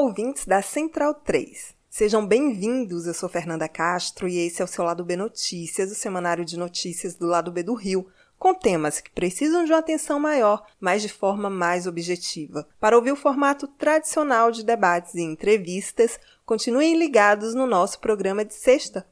Ouvintes 0.00 0.46
da 0.46 0.62
Central 0.62 1.12
3. 1.12 1.74
Sejam 1.90 2.24
bem-vindos. 2.24 3.08
Eu 3.08 3.12
sou 3.12 3.28
Fernanda 3.28 3.68
Castro 3.68 4.28
e 4.28 4.38
esse 4.38 4.62
é 4.62 4.64
o 4.64 4.68
seu 4.68 4.84
Lado 4.84 5.04
B 5.04 5.16
Notícias, 5.16 5.90
o 5.90 5.94
semanário 5.96 6.44
de 6.44 6.56
notícias 6.56 7.16
do 7.16 7.26
Lado 7.26 7.50
B 7.50 7.64
do 7.64 7.74
Rio, 7.74 8.06
com 8.38 8.54
temas 8.54 9.00
que 9.00 9.10
precisam 9.10 9.64
de 9.64 9.72
uma 9.72 9.80
atenção 9.80 10.20
maior, 10.20 10.64
mas 10.78 11.02
de 11.02 11.08
forma 11.08 11.50
mais 11.50 11.84
objetiva. 11.84 12.64
Para 12.78 12.94
ouvir 12.94 13.10
o 13.10 13.16
formato 13.16 13.66
tradicional 13.66 14.52
de 14.52 14.64
debates 14.64 15.16
e 15.16 15.20
entrevistas, 15.20 16.20
continuem 16.46 16.96
ligados 16.96 17.52
no 17.52 17.66
nosso 17.66 17.98
programa 17.98 18.44
de 18.44 18.54
sexta. 18.54 19.04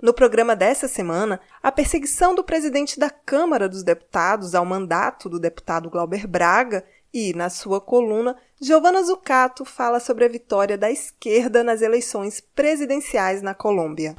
No 0.00 0.14
programa 0.14 0.56
dessa 0.56 0.88
semana, 0.88 1.38
a 1.62 1.70
perseguição 1.70 2.34
do 2.34 2.42
presidente 2.42 2.98
da 2.98 3.10
Câmara 3.10 3.68
dos 3.68 3.82
Deputados 3.82 4.54
ao 4.54 4.64
mandato 4.64 5.28
do 5.28 5.38
deputado 5.38 5.90
Glauber 5.90 6.26
Braga 6.26 6.82
e, 7.12 7.34
na 7.34 7.50
sua 7.50 7.80
coluna, 7.80 8.36
Giovanna 8.60 9.02
Zucato 9.02 9.64
fala 9.64 9.98
sobre 10.00 10.24
a 10.24 10.28
vitória 10.28 10.78
da 10.78 10.90
esquerda 10.90 11.64
nas 11.64 11.82
eleições 11.82 12.40
presidenciais 12.40 13.42
na 13.42 13.54
Colômbia. 13.54 14.14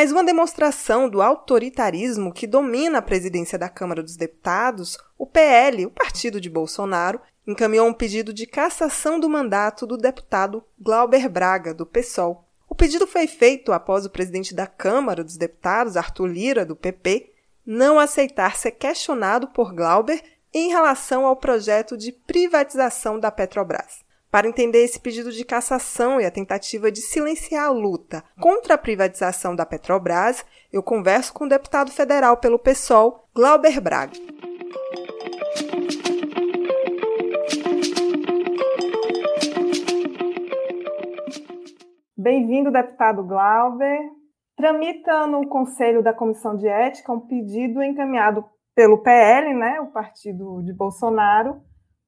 Mais 0.00 0.12
uma 0.12 0.24
demonstração 0.24 1.10
do 1.10 1.20
autoritarismo 1.20 2.32
que 2.32 2.46
domina 2.46 3.00
a 3.00 3.02
presidência 3.02 3.58
da 3.58 3.68
Câmara 3.68 4.02
dos 4.02 4.16
Deputados, 4.16 4.96
o 5.18 5.26
PL, 5.26 5.84
o 5.84 5.90
partido 5.90 6.40
de 6.40 6.48
Bolsonaro, 6.48 7.20
encaminhou 7.46 7.86
um 7.86 7.92
pedido 7.92 8.32
de 8.32 8.46
cassação 8.46 9.20
do 9.20 9.28
mandato 9.28 9.86
do 9.86 9.98
deputado 9.98 10.64
Glauber 10.80 11.28
Braga, 11.28 11.74
do 11.74 11.84
PSOL. 11.84 12.48
O 12.66 12.74
pedido 12.74 13.06
foi 13.06 13.26
feito 13.26 13.72
após 13.72 14.06
o 14.06 14.10
presidente 14.10 14.54
da 14.54 14.66
Câmara 14.66 15.22
dos 15.22 15.36
Deputados, 15.36 15.98
Arthur 15.98 16.28
Lira, 16.28 16.64
do 16.64 16.74
PP, 16.74 17.30
não 17.66 17.98
aceitar 17.98 18.56
ser 18.56 18.70
questionado 18.70 19.48
por 19.48 19.74
Glauber 19.74 20.22
em 20.54 20.70
relação 20.70 21.26
ao 21.26 21.36
projeto 21.36 21.94
de 21.94 22.10
privatização 22.10 23.20
da 23.20 23.30
Petrobras. 23.30 24.02
Para 24.30 24.46
entender 24.46 24.84
esse 24.84 25.00
pedido 25.00 25.32
de 25.32 25.44
cassação 25.44 26.20
e 26.20 26.24
a 26.24 26.30
tentativa 26.30 26.92
de 26.92 27.00
silenciar 27.00 27.64
a 27.64 27.72
luta 27.72 28.22
contra 28.40 28.74
a 28.74 28.78
privatização 28.78 29.56
da 29.56 29.66
Petrobras, 29.66 30.46
eu 30.72 30.84
converso 30.84 31.34
com 31.34 31.46
o 31.46 31.48
deputado 31.48 31.90
federal 31.90 32.36
pelo 32.36 32.56
PSOL, 32.56 33.28
Glauber 33.34 33.80
Braga. 33.80 34.12
Bem-vindo, 42.16 42.70
deputado 42.70 43.24
Glauber. 43.24 43.98
Tramita 44.56 45.26
no 45.26 45.48
Conselho 45.48 46.04
da 46.04 46.14
Comissão 46.14 46.56
de 46.56 46.68
Ética 46.68 47.12
um 47.12 47.18
pedido 47.18 47.82
encaminhado 47.82 48.44
pelo 48.76 49.02
PL, 49.02 49.54
né, 49.54 49.80
o 49.80 49.90
partido 49.90 50.62
de 50.62 50.72
Bolsonaro, 50.72 51.60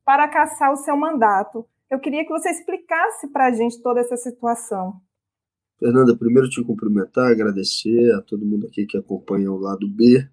para 0.04 0.28
caçar 0.28 0.70
o 0.70 0.76
seu 0.76 0.96
mandato. 0.96 1.66
Eu 1.92 2.00
queria 2.00 2.24
que 2.24 2.30
você 2.30 2.48
explicasse 2.48 3.28
para 3.28 3.48
a 3.48 3.52
gente 3.52 3.82
toda 3.82 4.00
essa 4.00 4.16
situação. 4.16 4.94
Fernanda, 5.78 6.16
primeiro 6.16 6.48
te 6.48 6.64
cumprimentar, 6.64 7.30
agradecer 7.30 8.14
a 8.14 8.22
todo 8.22 8.46
mundo 8.46 8.66
aqui 8.66 8.86
que 8.86 8.96
acompanha 8.96 9.52
o 9.52 9.58
lado 9.58 9.86
B. 9.86 10.26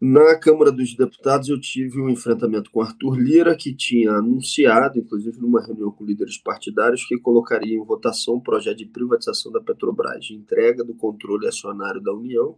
Na 0.00 0.34
Câmara 0.38 0.72
dos 0.72 0.96
Deputados, 0.96 1.50
eu 1.50 1.60
tive 1.60 2.00
um 2.00 2.08
enfrentamento 2.08 2.70
com 2.70 2.80
Arthur 2.80 3.18
Lira, 3.18 3.54
que 3.54 3.74
tinha 3.74 4.12
anunciado, 4.12 4.98
inclusive 4.98 5.38
numa 5.38 5.60
reunião 5.60 5.90
com 5.90 6.06
líderes 6.06 6.38
partidários, 6.38 7.04
que 7.06 7.18
colocaria 7.18 7.76
em 7.76 7.84
votação 7.84 8.36
um 8.36 8.40
projeto 8.40 8.78
de 8.78 8.86
privatização 8.86 9.52
da 9.52 9.60
Petrobras, 9.60 10.24
de 10.24 10.36
entrega 10.36 10.82
do 10.82 10.94
controle 10.94 11.46
acionário 11.46 12.00
da 12.00 12.14
União, 12.14 12.56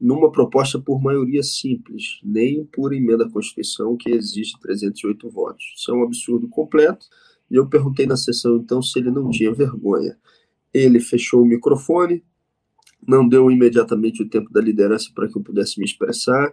numa 0.00 0.30
proposta 0.30 0.78
por 0.78 1.02
maioria 1.02 1.42
simples, 1.42 2.20
nem 2.22 2.64
por 2.64 2.92
emenda 2.92 3.26
à 3.26 3.28
Constituição, 3.28 3.96
que 3.96 4.10
exige 4.10 4.52
308 4.60 5.28
votos. 5.28 5.64
Isso 5.76 5.90
é 5.90 5.94
um 5.94 6.04
absurdo 6.04 6.48
completo 6.48 7.06
e 7.50 7.56
eu 7.56 7.68
perguntei 7.68 8.06
na 8.06 8.16
sessão 8.16 8.56
então 8.56 8.80
se 8.80 8.98
ele 8.98 9.10
não 9.10 9.28
tinha 9.30 9.52
vergonha. 9.52 10.16
Ele 10.72 11.00
fechou 11.00 11.42
o 11.42 11.46
microfone, 11.46 12.22
não 13.06 13.26
deu 13.28 13.50
imediatamente 13.50 14.22
o 14.22 14.28
tempo 14.28 14.52
da 14.52 14.60
liderança 14.60 15.10
para 15.14 15.28
que 15.28 15.36
eu 15.36 15.42
pudesse 15.42 15.78
me 15.78 15.84
expressar, 15.84 16.52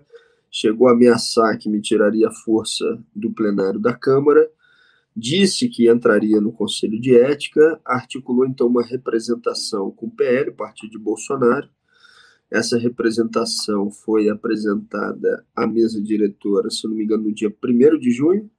chegou 0.50 0.88
a 0.88 0.94
ameaçar 0.94 1.58
que 1.58 1.69
me 1.69 1.81
tiraria 1.81 2.28
a 2.28 2.31
força 2.31 2.85
do 3.16 3.31
plenário 3.31 3.80
da 3.80 3.94
Câmara, 3.94 4.50
disse 5.16 5.68
que 5.68 5.90
entraria 5.90 6.40
no 6.40 6.52
Conselho 6.52 7.00
de 7.00 7.16
Ética, 7.16 7.79
articulou 7.85 8.46
então 8.46 8.68
uma 8.68 8.84
representação 8.84 9.91
com 9.91 10.08
o 10.08 10.12
PL, 10.12 10.52
partido 10.52 10.91
de 10.91 11.00
Bolsonaro. 11.00 11.68
Essa 12.50 12.78
representação 12.78 13.91
foi 13.91 14.29
apresentada 14.29 15.46
à 15.56 15.68
mesa 15.68 16.02
diretora, 16.02 16.69
se 16.69 16.88
não 16.88 16.96
me 16.96 17.03
engano, 17.03 17.24
no 17.24 17.34
dia 17.34 17.50
1 17.50 18.00
de 18.00 18.12
junho, 18.12 18.50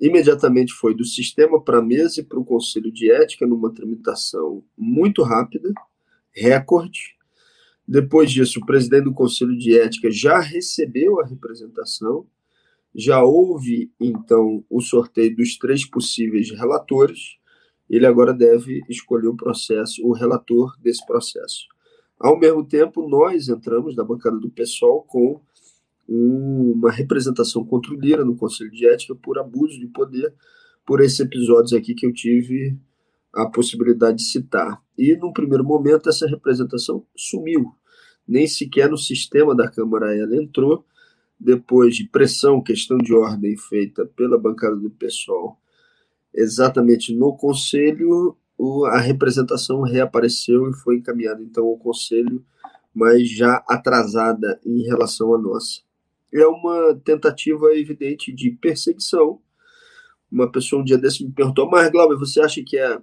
imediatamente 0.00 0.72
foi 0.72 0.94
do 0.94 1.04
sistema 1.04 1.62
para 1.62 1.78
a 1.78 1.82
mesa 1.82 2.20
e 2.20 2.24
para 2.24 2.38
o 2.38 2.44
Conselho 2.44 2.90
de 2.90 3.10
Ética, 3.10 3.46
numa 3.46 3.72
tramitação 3.72 4.64
muito 4.76 5.22
rápida, 5.22 5.72
recorde. 6.34 7.16
Depois 7.86 8.30
disso, 8.30 8.60
o 8.60 8.66
presidente 8.66 9.04
do 9.04 9.14
Conselho 9.14 9.56
de 9.56 9.78
Ética 9.78 10.10
já 10.10 10.38
recebeu 10.40 11.20
a 11.20 11.26
representação, 11.26 12.26
já 12.94 13.22
houve, 13.22 13.90
então, 14.00 14.64
o 14.68 14.80
sorteio 14.80 15.34
dos 15.36 15.56
três 15.56 15.88
possíveis 15.88 16.50
relatores. 16.50 17.38
Ele 17.88 18.06
agora 18.06 18.32
deve 18.32 18.80
escolher 18.88 19.28
o 19.28 19.36
processo, 19.36 20.06
o 20.06 20.12
relator 20.12 20.76
desse 20.80 21.04
processo. 21.06 21.66
Ao 22.18 22.38
mesmo 22.38 22.64
tempo, 22.64 23.06
nós 23.08 23.48
entramos 23.48 23.96
da 23.96 24.04
bancada 24.04 24.38
do 24.38 24.50
PSOL 24.50 25.02
com 25.02 25.40
uma 26.14 26.90
representação 26.90 27.66
Lira 27.92 28.24
no 28.24 28.36
Conselho 28.36 28.70
de 28.70 28.86
Ética 28.86 29.14
por 29.14 29.38
abuso 29.38 29.78
de 29.78 29.86
poder, 29.86 30.34
por 30.84 31.00
esses 31.00 31.20
episódios 31.20 31.72
aqui 31.72 31.94
que 31.94 32.04
eu 32.04 32.12
tive 32.12 32.76
a 33.32 33.46
possibilidade 33.46 34.18
de 34.18 34.24
citar. 34.24 34.82
E, 34.98 35.16
num 35.16 35.32
primeiro 35.32 35.64
momento, 35.64 36.10
essa 36.10 36.26
representação 36.26 37.06
sumiu. 37.16 37.72
Nem 38.28 38.46
sequer 38.46 38.90
no 38.90 38.98
sistema 38.98 39.54
da 39.54 39.70
Câmara 39.70 40.14
ela 40.14 40.36
entrou, 40.36 40.84
depois 41.40 41.96
de 41.96 42.06
pressão, 42.08 42.62
questão 42.62 42.98
de 42.98 43.14
ordem 43.14 43.56
feita 43.56 44.04
pela 44.04 44.38
bancada 44.38 44.76
do 44.76 44.90
PSOL, 44.90 45.56
exatamente 46.34 47.14
no 47.14 47.36
Conselho, 47.36 48.36
a 48.86 49.00
representação 49.00 49.80
reapareceu 49.80 50.70
e 50.70 50.74
foi 50.74 50.98
encaminhada 50.98 51.42
então 51.42 51.64
ao 51.64 51.78
Conselho, 51.78 52.44
mas 52.94 53.28
já 53.28 53.64
atrasada 53.66 54.60
em 54.64 54.82
relação 54.82 55.34
à 55.34 55.38
nossa 55.38 55.80
é 56.32 56.46
uma 56.46 56.94
tentativa 57.04 57.74
evidente 57.76 58.32
de 58.32 58.50
perseguição. 58.50 59.40
Uma 60.30 60.50
pessoa 60.50 60.80
um 60.80 60.84
dia 60.84 60.96
desse 60.96 61.24
me 61.24 61.32
perguntou, 61.32 61.68
mas 61.68 61.90
Glauber, 61.90 62.16
você 62.16 62.40
acha 62.40 62.62
que 62.64 62.78
é 62.78 62.98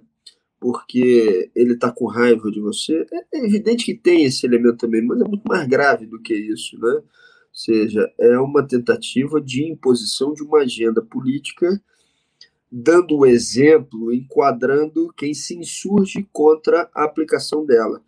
porque 0.58 1.50
ele 1.54 1.74
está 1.74 1.90
com 1.90 2.06
raiva 2.06 2.50
de 2.50 2.60
você? 2.60 3.06
É 3.32 3.44
evidente 3.44 3.84
que 3.84 3.94
tem 3.94 4.24
esse 4.24 4.44
elemento 4.44 4.78
também, 4.78 5.02
mas 5.04 5.20
é 5.20 5.24
muito 5.24 5.44
mais 5.46 5.66
grave 5.66 6.06
do 6.06 6.20
que 6.20 6.34
isso, 6.34 6.78
né? 6.78 6.90
Ou 6.90 7.04
seja, 7.52 8.12
é 8.18 8.38
uma 8.38 8.66
tentativa 8.66 9.40
de 9.40 9.64
imposição 9.64 10.34
de 10.34 10.42
uma 10.42 10.58
agenda 10.58 11.00
política, 11.00 11.80
dando 12.70 13.16
o 13.16 13.26
exemplo, 13.26 14.12
enquadrando 14.12 15.12
quem 15.16 15.32
se 15.34 15.56
insurge 15.56 16.28
contra 16.32 16.90
a 16.94 17.04
aplicação 17.04 17.64
dela 17.64 18.02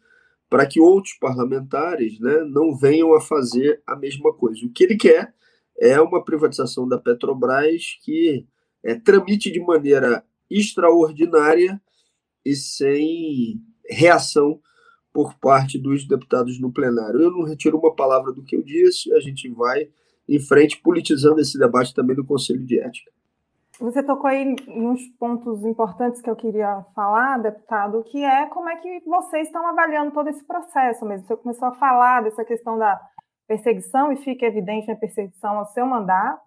para 0.53 0.67
que 0.67 0.79
outros 0.79 1.15
parlamentares 1.15 2.21
né, 2.21 2.45
não 2.45 2.77
venham 2.77 3.15
a 3.15 3.23
fazer 3.23 3.83
a 3.87 3.97
mesma 3.97 4.35
coisa. 4.35 4.67
O 4.67 4.69
que 4.69 4.85
ele 4.85 4.97
quer 4.97 5.35
é 5.81 5.99
uma 5.99 6.23
privatização 6.23 6.87
da 6.87 6.99
Petrobras 6.99 7.99
que 8.05 8.47
é, 8.85 8.95
tramite 8.95 9.51
de 9.51 9.59
maneira 9.61 10.23
extraordinária 10.51 11.81
e 12.45 12.55
sem 12.55 13.63
reação 13.89 14.61
por 15.11 15.39
parte 15.39 15.79
dos 15.79 16.07
deputados 16.07 16.61
no 16.61 16.71
plenário. 16.71 17.23
Eu 17.23 17.31
não 17.31 17.45
retiro 17.45 17.79
uma 17.79 17.97
palavra 17.97 18.31
do 18.31 18.45
que 18.45 18.55
eu 18.55 18.63
disse, 18.63 19.11
a 19.15 19.21
gente 19.21 19.49
vai 19.49 19.89
em 20.29 20.39
frente 20.39 20.83
politizando 20.83 21.41
esse 21.41 21.59
debate 21.59 21.95
também 21.95 22.15
do 22.15 22.27
Conselho 22.27 22.63
de 22.63 22.79
Ética. 22.79 23.11
Você 23.81 24.03
tocou 24.03 24.29
aí 24.29 24.55
uns 24.69 25.09
pontos 25.19 25.65
importantes 25.65 26.21
que 26.21 26.29
eu 26.29 26.37
queria 26.37 26.85
falar, 26.95 27.39
deputado, 27.39 28.05
que 28.05 28.23
é 28.23 28.47
como 28.47 28.69
é 28.69 28.77
que 28.77 29.01
vocês 29.07 29.47
estão 29.47 29.67
avaliando 29.67 30.13
todo 30.13 30.29
esse 30.29 30.45
processo 30.45 31.05
mesmo. 31.07 31.27
Você 31.27 31.37
começou 31.37 31.69
a 31.69 31.75
falar 31.75 32.23
dessa 32.23 32.45
questão 32.45 32.79
da 32.79 33.01
perseguição 33.49 34.13
e 34.13 34.17
fica 34.17 34.47
evidente 34.47 34.91
a 34.91 34.97
perseguição 34.97 35.59
ao 35.59 35.67
seu 35.67 35.87
mandato, 35.87 36.43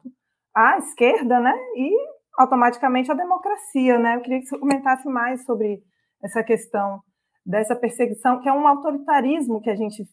à 0.55 0.77
esquerda, 0.77 1.39
né? 1.39 1.53
E 1.75 1.91
automaticamente 2.37 3.11
a 3.11 3.15
democracia, 3.15 3.97
né? 3.97 4.15
Eu 4.15 4.21
queria 4.21 4.39
que 4.39 4.45
você 4.45 4.57
comentasse 4.57 5.07
mais 5.07 5.43
sobre 5.45 5.81
essa 6.23 6.43
questão 6.43 7.01
dessa 7.45 7.75
perseguição, 7.75 8.39
que 8.39 8.49
é 8.49 8.53
um 8.53 8.67
autoritarismo 8.67 9.61
que 9.61 9.69
a 9.69 9.75
gente 9.75 10.03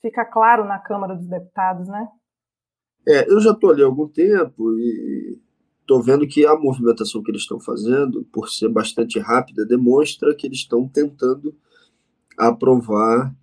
fica 0.00 0.24
claro 0.24 0.64
na 0.64 0.78
Câmara 0.78 1.14
dos 1.14 1.28
Deputados, 1.28 1.88
né? 1.88 2.08
É, 3.06 3.30
eu 3.30 3.40
já 3.40 3.52
estou 3.52 3.70
ali 3.70 3.82
há 3.82 3.86
algum 3.86 4.08
tempo 4.08 4.72
e 4.78 5.40
estou 5.90 6.00
vendo 6.00 6.24
que 6.24 6.46
a 6.46 6.56
movimentação 6.56 7.20
que 7.20 7.32
eles 7.32 7.42
estão 7.42 7.58
fazendo, 7.58 8.22
por 8.32 8.48
ser 8.48 8.68
bastante 8.68 9.18
rápida, 9.18 9.66
demonstra 9.66 10.32
que 10.36 10.46
eles 10.46 10.58
estão 10.58 10.86
tentando 10.86 11.52
aprovar 12.38 13.34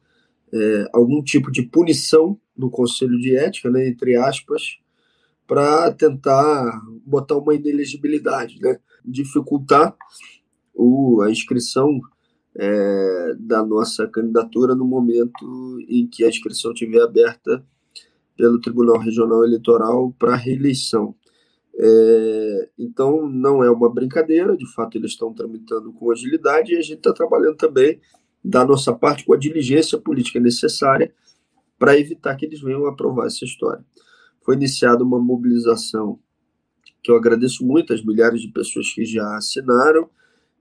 é, 0.53 0.89
algum 0.93 1.21
tipo 1.21 1.51
de 1.51 1.63
punição 1.63 2.39
no 2.55 2.69
Conselho 2.69 3.19
de 3.19 3.35
Ética, 3.35 3.69
né, 3.69 3.89
entre 3.89 4.15
aspas, 4.15 4.79
para 5.45 5.91
tentar 5.91 6.81
botar 7.05 7.35
uma 7.35 7.53
inelegibilidade, 7.53 8.61
né, 8.61 8.79
dificultar 9.03 9.93
o, 10.73 11.21
a 11.21 11.29
inscrição 11.29 11.99
é, 12.55 13.35
da 13.39 13.61
nossa 13.65 14.07
candidatura 14.07 14.73
no 14.73 14.85
momento 14.85 15.79
em 15.89 16.07
que 16.07 16.23
a 16.23 16.29
inscrição 16.29 16.71
estiver 16.71 17.01
aberta 17.01 17.61
pelo 18.37 18.61
Tribunal 18.61 18.99
Regional 18.99 19.43
Eleitoral 19.43 20.13
para 20.17 20.35
reeleição. 20.35 21.13
É, 21.79 22.69
então, 22.77 23.29
não 23.29 23.63
é 23.63 23.69
uma 23.69 23.93
brincadeira, 23.93 24.57
de 24.57 24.65
fato, 24.73 24.97
eles 24.97 25.11
estão 25.11 25.33
tramitando 25.33 25.93
com 25.93 26.11
agilidade 26.11 26.73
e 26.73 26.77
a 26.77 26.81
gente 26.81 26.97
está 26.97 27.13
trabalhando 27.13 27.55
também, 27.55 27.99
da 28.43 28.65
nossa 28.65 28.93
parte, 28.93 29.25
com 29.25 29.33
a 29.33 29.37
diligência 29.37 29.97
política 29.97 30.39
necessária 30.39 31.13
para 31.77 31.99
evitar 31.99 32.35
que 32.35 32.45
eles 32.45 32.61
venham 32.61 32.87
aprovar 32.87 33.27
essa 33.27 33.45
história. 33.45 33.85
Foi 34.43 34.55
iniciada 34.55 35.03
uma 35.03 35.19
mobilização 35.19 36.19
que 37.03 37.11
eu 37.11 37.15
agradeço 37.15 37.65
muito 37.65 37.93
às 37.93 38.03
milhares 38.03 38.41
de 38.41 38.49
pessoas 38.49 38.91
que 38.91 39.05
já 39.05 39.37
assinaram, 39.37 40.09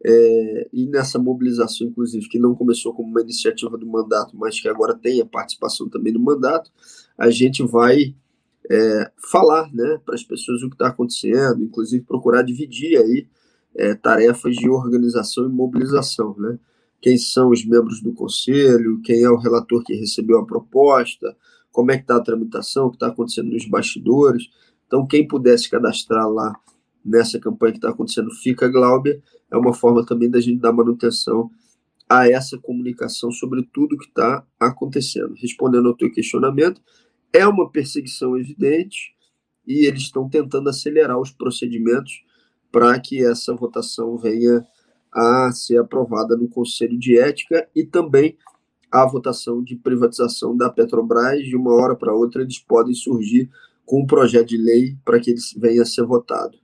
é, 0.04 0.68
e 0.72 0.86
nessa 0.86 1.18
mobilização, 1.18 1.86
inclusive, 1.86 2.28
que 2.28 2.38
não 2.38 2.54
começou 2.54 2.92
como 2.92 3.08
uma 3.08 3.22
iniciativa 3.22 3.78
do 3.78 3.86
mandato, 3.86 4.36
mas 4.36 4.60
que 4.60 4.68
agora 4.68 4.94
tem 4.94 5.20
a 5.20 5.26
participação 5.26 5.88
também 5.88 6.12
do 6.12 6.20
mandato, 6.20 6.70
a 7.16 7.30
gente 7.30 7.62
vai 7.62 8.14
é, 8.70 9.10
falar 9.30 9.72
né, 9.72 9.98
para 10.04 10.14
as 10.14 10.22
pessoas 10.22 10.62
o 10.62 10.68
que 10.68 10.74
está 10.74 10.88
acontecendo, 10.88 11.62
inclusive 11.62 12.04
procurar 12.04 12.42
dividir 12.42 12.98
aí 12.98 13.26
é, 13.74 13.94
tarefas 13.94 14.56
de 14.56 14.68
organização 14.68 15.46
e 15.46 15.48
mobilização. 15.48 16.34
Né? 16.38 16.58
Quem 17.00 17.18
são 17.18 17.50
os 17.50 17.64
membros 17.64 18.00
do 18.02 18.12
conselho, 18.12 19.00
quem 19.02 19.22
é 19.22 19.30
o 19.30 19.36
relator 19.36 19.82
que 19.84 19.94
recebeu 19.94 20.38
a 20.38 20.46
proposta, 20.46 21.36
como 21.70 21.92
é 21.92 21.96
que 21.96 22.04
está 22.04 22.16
a 22.16 22.22
tramitação, 22.22 22.86
o 22.86 22.90
que 22.90 22.96
está 22.96 23.08
acontecendo 23.08 23.50
nos 23.50 23.66
bastidores. 23.68 24.48
Então, 24.86 25.06
quem 25.06 25.26
pudesse 25.26 25.68
cadastrar 25.68 26.28
lá 26.28 26.54
nessa 27.04 27.38
campanha 27.38 27.72
que 27.72 27.78
está 27.78 27.90
acontecendo 27.90 28.30
Fica 28.30 28.68
Glauber, 28.68 29.22
é 29.50 29.56
uma 29.56 29.72
forma 29.72 30.04
também 30.04 30.28
da 30.28 30.40
gente 30.40 30.60
dar 30.60 30.72
manutenção 30.72 31.50
a 32.08 32.28
essa 32.28 32.56
comunicação 32.58 33.30
sobre 33.30 33.68
tudo 33.72 33.98
que 33.98 34.06
está 34.06 34.44
acontecendo. 34.58 35.34
Respondendo 35.36 35.88
ao 35.88 35.94
teu 35.94 36.10
questionamento, 36.10 36.80
é 37.36 37.46
uma 37.46 37.70
perseguição 37.70 38.36
evidente 38.36 39.14
e 39.66 39.86
eles 39.86 40.02
estão 40.02 40.28
tentando 40.28 40.68
acelerar 40.68 41.18
os 41.18 41.30
procedimentos 41.30 42.24
para 42.70 42.98
que 43.00 43.24
essa 43.24 43.54
votação 43.54 44.16
venha 44.16 44.66
a 45.12 45.50
ser 45.52 45.78
aprovada 45.78 46.36
no 46.36 46.48
Conselho 46.48 46.98
de 46.98 47.18
Ética 47.18 47.68
e 47.74 47.84
também 47.84 48.36
a 48.90 49.04
votação 49.06 49.62
de 49.62 49.76
privatização 49.76 50.56
da 50.56 50.70
Petrobras. 50.70 51.42
De 51.44 51.56
uma 51.56 51.74
hora 51.74 51.96
para 51.96 52.14
outra, 52.14 52.42
eles 52.42 52.58
podem 52.58 52.94
surgir 52.94 53.50
com 53.84 54.02
um 54.02 54.06
projeto 54.06 54.48
de 54.48 54.56
lei 54.56 54.96
para 55.04 55.20
que 55.20 55.30
ele 55.30 55.40
venha 55.56 55.82
a 55.82 55.86
ser 55.86 56.04
votado. 56.04 56.58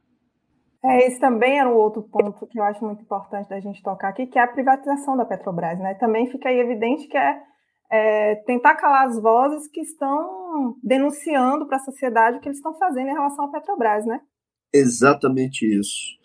É, 0.85 1.07
esse 1.07 1.21
também 1.21 1.61
era 1.61 1.69
um 1.69 1.77
outro 1.77 2.03
ponto 2.03 2.47
que 2.47 2.59
eu 2.59 2.65
acho 2.65 2.85
muito 2.85 3.03
importante 3.03 3.49
da 3.49 3.61
gente 3.61 3.83
tocar 3.83 4.09
aqui, 4.09 4.27
que 4.27 4.39
é 4.39 4.43
a 4.43 4.49
privatização 4.49 5.17
da 5.17 5.25
Petrobras. 5.25 5.79
Né? 5.79 5.95
Também 5.95 6.27
fica 6.27 6.49
aí 6.49 6.59
evidente 6.59 7.07
que 7.07 7.17
é, 7.17 7.41
é 7.93 8.37
tentar 8.47 8.75
calar 8.77 9.07
as 9.07 9.21
vozes 9.21 9.69
que 9.69 9.83
estão 9.83 10.79
denunciando 10.83 11.67
para 11.67 11.77
a 11.77 11.85
sociedade 11.85 12.39
o 12.39 12.41
que 12.41 12.49
eles 12.49 12.57
estão 12.57 12.75
fazendo 12.75 13.11
em 13.11 13.13
relação 13.13 13.45
à 13.45 13.49
Petrobras, 13.49 14.07
né? 14.07 14.21
Exatamente 14.73 15.67
isso. 15.67 16.17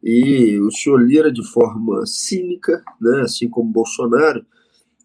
E 0.00 0.56
o 0.60 0.70
senhor 0.70 1.02
Lira, 1.02 1.32
de 1.32 1.44
forma 1.50 2.06
cínica, 2.06 2.82
né, 3.00 3.22
assim 3.22 3.48
como 3.48 3.72
Bolsonaro, 3.72 4.46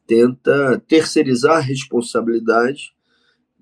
tenta 0.06 0.80
terceirizar 0.88 1.58
a 1.58 1.62
responsabilidade 1.62 2.94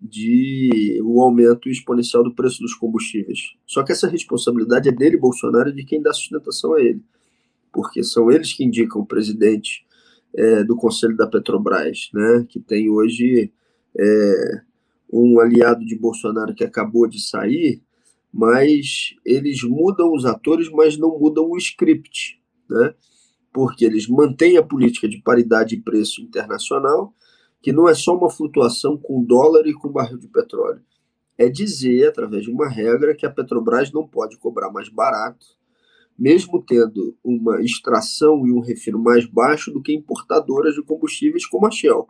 de 0.02 1.02
o 1.02 1.22
aumento 1.22 1.70
exponencial 1.70 2.26
do 2.26 2.36
preço 2.36 2.60
dos 2.60 2.76
combustíveis. 2.76 3.56
Só 3.66 3.84
que 3.84 3.94
essa 3.94 4.08
responsabilidade 4.08 4.90
é 4.90 4.92
dele, 4.92 5.16
Bolsonaro, 5.16 5.70
e 5.70 5.74
de 5.74 5.86
quem 5.86 6.02
dá 6.02 6.12
sustentação 6.12 6.74
a 6.74 6.82
ele, 6.82 7.02
porque 7.72 8.04
são 8.04 8.30
eles 8.30 8.52
que 8.52 8.66
indicam 8.66 9.02
o 9.02 9.06
presidente 9.06 9.86
é, 10.36 10.64
do 10.64 10.76
Conselho 10.76 11.16
da 11.16 11.28
Petrobras, 11.28 12.10
né, 12.14 12.46
que 12.50 12.60
tem 12.60 12.90
hoje 12.90 13.52
é, 13.98 14.62
um 15.12 15.40
aliado 15.40 15.86
de 15.86 15.96
Bolsonaro 15.98 16.56
que 16.56 16.64
acabou 16.64 17.08
de 17.08 17.22
sair, 17.22 17.82
mas 18.34 19.14
eles 19.24 19.62
mudam 19.64 20.12
os 20.12 20.26
atores, 20.26 20.70
mas 20.70 20.98
não 20.98 21.20
mudam 21.20 21.52
o 21.52 21.58
script, 21.58 22.42
né? 22.68 22.96
porque 23.54 23.86
eles 23.86 24.08
mantêm 24.08 24.58
a 24.58 24.64
política 24.64 25.08
de 25.08 25.22
paridade 25.22 25.76
de 25.76 25.84
preço 25.84 26.20
internacional, 26.22 27.14
que 27.62 27.72
não 27.72 27.88
é 27.88 27.94
só 27.94 28.18
uma 28.18 28.30
flutuação 28.30 28.98
com 28.98 29.24
dólar 29.24 29.68
e 29.68 29.74
com 29.74 29.88
barril 29.90 30.18
de 30.18 30.28
petróleo. 30.28 30.82
É 31.38 31.48
dizer, 31.48 32.10
através 32.10 32.44
de 32.44 32.52
uma 32.52 32.68
regra, 32.68 33.16
que 33.16 33.26
a 33.26 33.30
Petrobras 33.30 33.92
não 33.92 34.08
pode 34.08 34.38
cobrar 34.38 34.72
mais 34.72 34.90
barato, 34.90 35.46
mesmo 36.18 36.62
tendo 36.62 37.16
uma 37.24 37.62
extração 37.62 38.46
e 38.46 38.52
um 38.52 38.60
refino 38.60 39.00
mais 39.00 39.26
baixo 39.26 39.72
do 39.72 39.82
que 39.82 39.94
importadoras 39.94 40.76
de 40.76 40.84
combustíveis 40.84 41.46
como 41.46 41.68
a 41.68 41.72
Shell. 41.72 42.08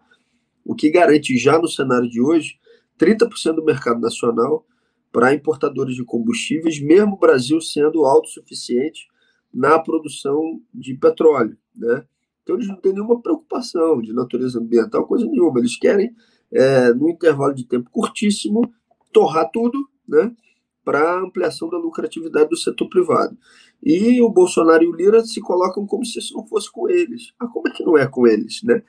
O 0.66 0.76
que 0.76 0.90
garante 0.90 1.38
já 1.38 1.60
no 1.60 1.68
cenário 1.68 2.10
de 2.10 2.22
hoje 2.22 2.56
30% 3.00 3.56
do 3.56 3.66
mercado 3.66 4.00
nacional 4.00 4.66
para 5.12 5.34
importadores 5.34 5.96
de 5.96 6.04
combustíveis, 6.04 6.82
mesmo 6.82 7.14
o 7.14 7.20
Brasil 7.20 7.62
sendo 7.62 8.06
autossuficiente 8.06 9.08
na 9.54 9.78
produção 9.78 10.60
de 10.74 10.96
petróleo. 10.96 11.58
Né? 11.76 12.04
Então 12.42 12.56
eles 12.56 12.68
não 12.68 12.76
têm 12.78 12.94
nenhuma 12.94 13.22
preocupação 13.22 14.02
de 14.02 14.14
natureza 14.14 14.60
ambiental, 14.60 15.06
coisa 15.06 15.26
nenhuma. 15.26 15.60
Eles 15.60 15.78
querem, 15.78 16.14
é, 16.52 16.94
num 16.94 17.10
intervalo 17.10 17.54
de 17.54 17.66
tempo 17.66 17.90
curtíssimo, 17.92 18.74
torrar 19.12 19.50
tudo, 19.52 19.88
né? 20.08 20.36
Para 20.84 21.20
ampliação 21.20 21.70
da 21.70 21.78
lucratividade 21.78 22.50
do 22.50 22.58
setor 22.58 22.90
privado. 22.90 23.38
E 23.82 24.22
o 24.22 24.30
Bolsonaro 24.30 24.84
e 24.84 24.88
o 24.88 24.96
Lira 24.96 25.24
se 25.24 25.40
colocam 25.42 25.86
como 25.86 26.06
se 26.06 26.20
isso 26.20 26.34
não 26.34 26.46
fosse 26.46 26.72
com 26.72 26.90
eles. 26.90 27.34
Ah, 27.40 27.48
como 27.48 27.68
é 27.68 27.72
que 27.72 27.84
não 27.84 27.98
é 27.98 28.08
com 28.08 28.28
eles, 28.28 28.62
né? 28.64 28.84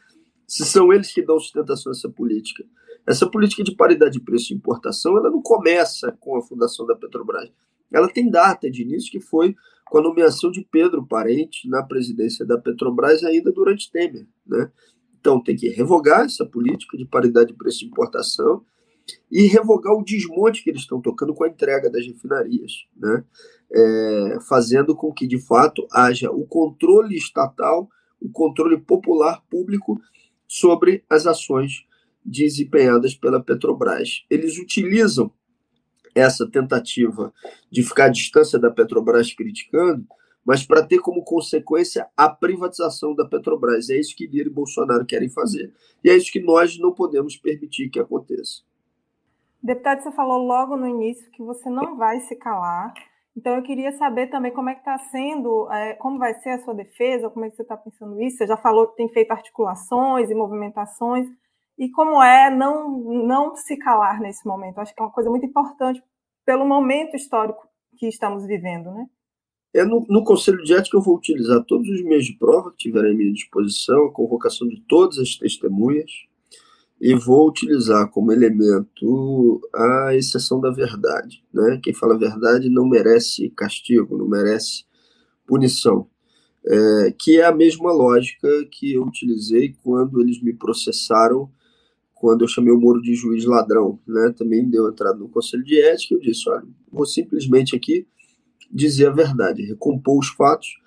Se 0.47 0.65
são 0.65 0.93
eles 0.93 1.13
que 1.13 1.23
dão 1.23 1.39
sustentação 1.39 1.91
a 1.91 1.95
essa 1.95 2.09
política. 2.09 2.65
Essa 3.07 3.29
política 3.29 3.63
de 3.63 3.75
paridade 3.75 4.13
de 4.13 4.21
preço 4.21 4.49
de 4.49 4.55
importação, 4.55 5.17
ela 5.17 5.31
não 5.31 5.43
começa 5.43 6.13
com 6.21 6.37
a 6.37 6.43
fundação 6.43 6.87
da 6.87 6.97
Petrobras. 6.97 7.51
Ela 7.93 8.09
tem 8.09 8.31
data 8.31 8.71
de 8.71 8.83
início 8.83 9.11
que 9.11 9.21
foi 9.21 9.55
com 9.85 9.99
a 9.99 10.03
nomeação 10.03 10.51
de 10.51 10.67
Pedro 10.71 11.07
Parente 11.07 11.69
na 11.69 11.83
presidência 11.83 12.45
da 12.45 12.59
Petrobras 12.59 13.23
ainda 13.23 13.53
durante 13.53 13.91
Temer. 13.91 14.27
Né? 14.47 14.71
Então 15.21 15.43
tem 15.43 15.55
que 15.55 15.69
revogar 15.69 16.25
essa 16.25 16.45
política 16.45 16.97
de 16.97 17.05
paridade 17.05 17.53
de 17.53 17.55
preço 17.55 17.81
de 17.81 17.87
importação 17.87 18.65
e 19.31 19.47
revogar 19.47 19.95
o 19.95 20.05
desmonte 20.05 20.63
que 20.63 20.71
eles 20.71 20.83
estão 20.83 21.01
tocando 21.01 21.35
com 21.35 21.45
a 21.45 21.49
entrega 21.49 21.91
das 21.91 22.07
refinarias, 22.07 22.87
né? 22.97 23.25
É, 23.73 24.39
fazendo 24.49 24.95
com 24.95 25.13
que 25.13 25.27
de 25.27 25.39
fato 25.39 25.87
haja 25.93 26.31
o 26.31 26.47
controle 26.47 27.17
estatal, 27.17 27.89
o 28.21 28.31
controle 28.31 28.79
popular 28.79 29.43
público 29.51 30.01
sobre 30.47 31.05
as 31.11 31.27
ações 31.27 31.85
desempenhadas 32.25 33.15
pela 33.15 33.43
Petrobras. 33.43 34.25
Eles 34.31 34.59
utilizam 34.59 35.31
essa 36.15 36.49
tentativa 36.49 37.33
de 37.71 37.83
ficar 37.83 38.05
à 38.05 38.09
distância 38.09 38.59
da 38.59 38.71
Petrobras 38.71 39.35
criticando, 39.35 40.07
mas 40.45 40.65
para 40.65 40.83
ter 40.83 40.99
como 40.99 41.25
consequência 41.25 42.07
a 42.17 42.29
privatização 42.29 43.15
da 43.15 43.25
Petrobras. 43.25 43.91
É 43.91 43.99
isso 43.99 44.15
que 44.15 44.27
Lira 44.27 44.49
e 44.49 44.53
Bolsonaro 44.53 45.05
querem 45.05 45.29
fazer. 45.29 45.73
E 46.03 46.11
é 46.11 46.17
isso 46.17 46.31
que 46.31 46.41
nós 46.41 46.79
não 46.79 46.93
podemos 46.93 47.37
permitir 47.37 47.89
que 47.89 47.99
aconteça. 47.99 48.63
Deputado, 49.65 50.03
você 50.03 50.13
falou 50.13 50.47
logo 50.47 50.77
no 50.77 50.87
início 50.87 51.31
que 51.31 51.43
você 51.43 51.71
não 51.71 51.97
vai 51.97 52.21
se 52.21 52.37
calar 52.37 52.93
Então, 53.35 53.57
eu 53.57 53.63
queria 53.63 53.93
saber 53.93 54.27
também 54.27 54.53
como 54.53 54.69
é 54.69 54.75
que 54.75 54.81
está 54.81 54.99
sendo, 54.99 55.73
é, 55.73 55.95
como 55.95 56.19
vai 56.19 56.35
ser 56.35 56.51
a 56.51 56.59
sua 56.63 56.75
defesa, 56.75 57.31
como 57.31 57.47
é 57.47 57.51
que 57.51 57.57
você 57.57 57.63
está 57.63 57.75
pensando 57.75 58.21
isso? 58.21 58.37
Você 58.37 58.47
já 58.47 58.59
falou 58.59 58.89
que 58.89 58.97
tem 58.97 59.09
feito 59.09 59.31
articulações 59.31 60.31
e 60.31 60.35
movimentações, 60.35 61.27
e 61.79 61.91
como 61.91 62.23
é 62.23 62.51
não, 62.51 62.91
não 63.27 63.57
se 63.57 63.79
calar 63.79 64.21
nesse 64.21 64.47
momento? 64.47 64.79
Acho 64.79 64.95
que 64.95 65.01
é 65.01 65.05
uma 65.05 65.11
coisa 65.11 65.31
muito 65.31 65.47
importante 65.47 66.03
pelo 66.45 66.67
momento 66.67 67.17
histórico 67.17 67.67
que 67.97 68.07
estamos 68.07 68.47
vivendo, 68.47 68.91
né? 68.93 69.07
É 69.75 69.83
no, 69.83 70.05
no, 70.09 70.23
Conselho 70.23 70.63
de 70.63 70.75
Ética 70.75 70.97
eu 70.97 71.03
vou 71.03 71.17
utilizar 71.17 71.65
todos 71.65 71.89
os 71.89 72.05
meios 72.05 72.27
de 72.27 72.39
prova 72.39 72.71
que 72.71 72.77
tiverem 72.77 73.13
à 73.13 73.15
minha 73.15 73.33
disposição, 73.33 74.07
a 74.07 74.13
convocação 74.13 74.69
de 74.69 74.81
todas 74.87 75.19
as 75.19 75.35
testemunhas, 75.37 76.11
e 77.05 77.15
vou 77.15 77.51
utilizar 77.51 78.09
como 78.09 78.33
elemento 78.33 79.61
a 79.75 80.15
exceção 80.15 80.59
da 80.59 80.71
verdade. 80.71 81.45
Né? 81.53 81.79
Quem 81.83 81.93
fala 81.93 82.15
a 82.15 82.19
verdade 82.19 82.71
não 82.71 82.89
merece 82.89 83.51
castigo, 83.51 84.17
não 84.17 84.27
merece 84.27 84.85
punição. 85.47 86.09
É, 86.67 87.15
que 87.19 87.39
é 87.39 87.45
a 87.45 87.55
mesma 87.55 87.93
lógica 87.93 88.49
que 88.71 88.95
eu 88.95 89.03
utilizei 89.03 89.77
quando 89.85 90.19
eles 90.23 90.43
me 90.43 90.55
processaram, 90.55 91.51
quando 92.15 92.41
eu 92.41 92.49
chamei 92.49 92.73
o 92.73 92.81
Moro 92.81 93.03
de 93.03 93.15
juiz 93.15 93.45
ladrão. 93.45 93.99
Né? 94.09 94.35
Também 94.35 94.67
deu 94.67 94.89
entrada 94.89 95.19
no 95.19 95.29
Conselho 95.29 95.63
de 95.63 95.79
Ética 95.79 96.15
e 96.15 96.17
eu 96.17 96.23
disse, 96.23 96.49
olha, 96.49 96.65
vou 96.91 97.05
simplesmente 97.05 97.77
aqui 97.77 98.07
dizer 98.73 99.09
a 99.09 99.13
verdade, 99.13 99.63
recompor 99.63 100.19
os 100.19 100.29
fatos 100.29 100.79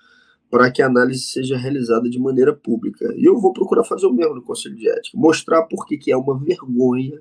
para 0.50 0.70
que 0.70 0.80
a 0.80 0.86
análise 0.86 1.22
seja 1.22 1.56
realizada 1.56 2.08
de 2.08 2.18
maneira 2.18 2.54
pública. 2.54 3.12
E 3.16 3.24
eu 3.24 3.38
vou 3.38 3.52
procurar 3.52 3.84
fazer 3.84 4.06
o 4.06 4.12
mesmo 4.12 4.36
no 4.36 4.42
Conselho 4.42 4.76
de 4.76 4.88
Ética, 4.88 5.18
mostrar 5.18 5.62
por 5.64 5.86
que, 5.86 6.10
é 6.10 6.16
uma 6.16 6.38
vergonha 6.38 7.20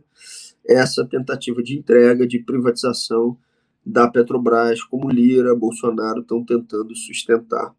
essa 0.65 1.05
tentativa 1.05 1.62
de 1.62 1.77
entrega, 1.77 2.27
de 2.27 2.39
privatização 2.39 3.38
da 3.86 4.07
Petrobras, 4.07 4.84
como 4.84 5.10
Lira, 5.10 5.55
Bolsonaro 5.55 6.22
estão 6.22 6.43
tentando 6.43 6.96
sustentar. 6.96 7.74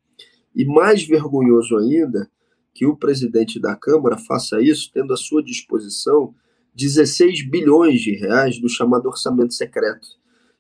E 0.54 0.64
mais 0.64 1.06
vergonhoso 1.06 1.76
ainda, 1.76 2.30
que 2.74 2.86
o 2.86 2.96
presidente 2.96 3.60
da 3.60 3.74
Câmara 3.74 4.16
faça 4.16 4.60
isso 4.60 4.90
tendo 4.92 5.12
à 5.12 5.16
sua 5.16 5.42
disposição 5.42 6.34
16 6.74 7.50
bilhões 7.50 8.00
de 8.00 8.12
reais 8.12 8.58
do 8.60 8.68
chamado 8.68 9.06
orçamento 9.06 9.52
secreto, 9.52 10.06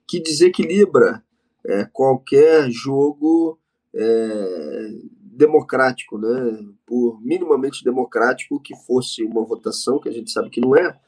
que 0.06 0.20
desequilibra 0.20 1.22
é, 1.64 1.84
qualquer 1.84 2.70
jogo 2.70 3.58
é, 3.94 4.90
democrático, 5.22 6.18
né? 6.18 6.64
por 6.86 7.20
minimamente 7.22 7.84
democrático 7.84 8.60
que 8.60 8.74
fosse 8.76 9.22
uma 9.22 9.44
votação, 9.44 10.00
que 10.00 10.08
a 10.08 10.12
gente 10.12 10.30
sabe 10.30 10.50
que 10.50 10.60
não 10.60 10.76
é, 10.76 10.98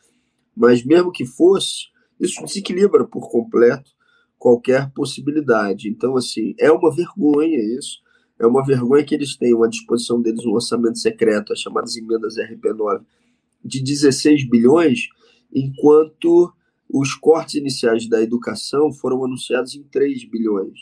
mas 0.56 0.84
mesmo 0.84 1.10
que 1.10 1.26
fosse, 1.26 1.88
isso 2.18 2.44
desequilibra 2.44 3.04
por 3.06 3.30
completo 3.30 3.90
qualquer 4.38 4.90
possibilidade. 4.92 5.88
Então, 5.88 6.16
assim, 6.16 6.54
é 6.58 6.72
uma 6.72 6.94
vergonha 6.94 7.58
isso. 7.58 8.00
É 8.38 8.46
uma 8.46 8.64
vergonha 8.64 9.04
que 9.04 9.14
eles 9.14 9.36
tenham 9.36 9.62
à 9.62 9.68
disposição 9.68 10.20
deles 10.20 10.46
um 10.46 10.52
orçamento 10.52 10.98
secreto, 10.98 11.52
as 11.52 11.60
chamadas 11.60 11.94
emendas 11.94 12.36
RP9, 12.36 13.02
de 13.62 13.82
16 13.82 14.48
bilhões, 14.48 15.08
enquanto 15.54 16.50
os 16.88 17.14
cortes 17.14 17.56
iniciais 17.56 18.08
da 18.08 18.22
educação 18.22 18.90
foram 18.90 19.22
anunciados 19.24 19.74
em 19.74 19.82
3 19.82 20.24
bilhões, 20.24 20.78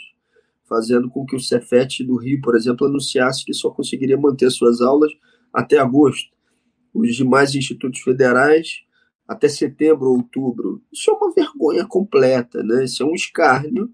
fazendo 0.69 1.09
com 1.09 1.25
que 1.25 1.35
o 1.35 1.41
Cefet 1.41 2.05
do 2.05 2.17
Rio, 2.17 2.41
por 2.41 2.57
exemplo, 2.57 2.87
anunciasse 2.87 3.45
que 3.45 3.55
só 3.55 3.71
conseguiria 3.71 4.17
manter 4.17 4.51
suas 4.51 4.81
aulas 4.81 5.11
até 5.53 5.79
agosto. 5.79 6.31
Os 6.93 7.17
demais 7.17 7.55
institutos 7.55 8.01
federais 8.01 8.83
até 9.27 9.49
setembro 9.49 10.09
ou 10.09 10.17
outubro. 10.17 10.83
Isso 10.93 11.11
é 11.11 11.15
uma 11.15 11.33
vergonha 11.33 11.87
completa, 11.87 12.63
né? 12.63 12.85
Isso 12.85 13.03
é 13.03 13.07
um 13.07 13.15
escárnio. 13.15 13.91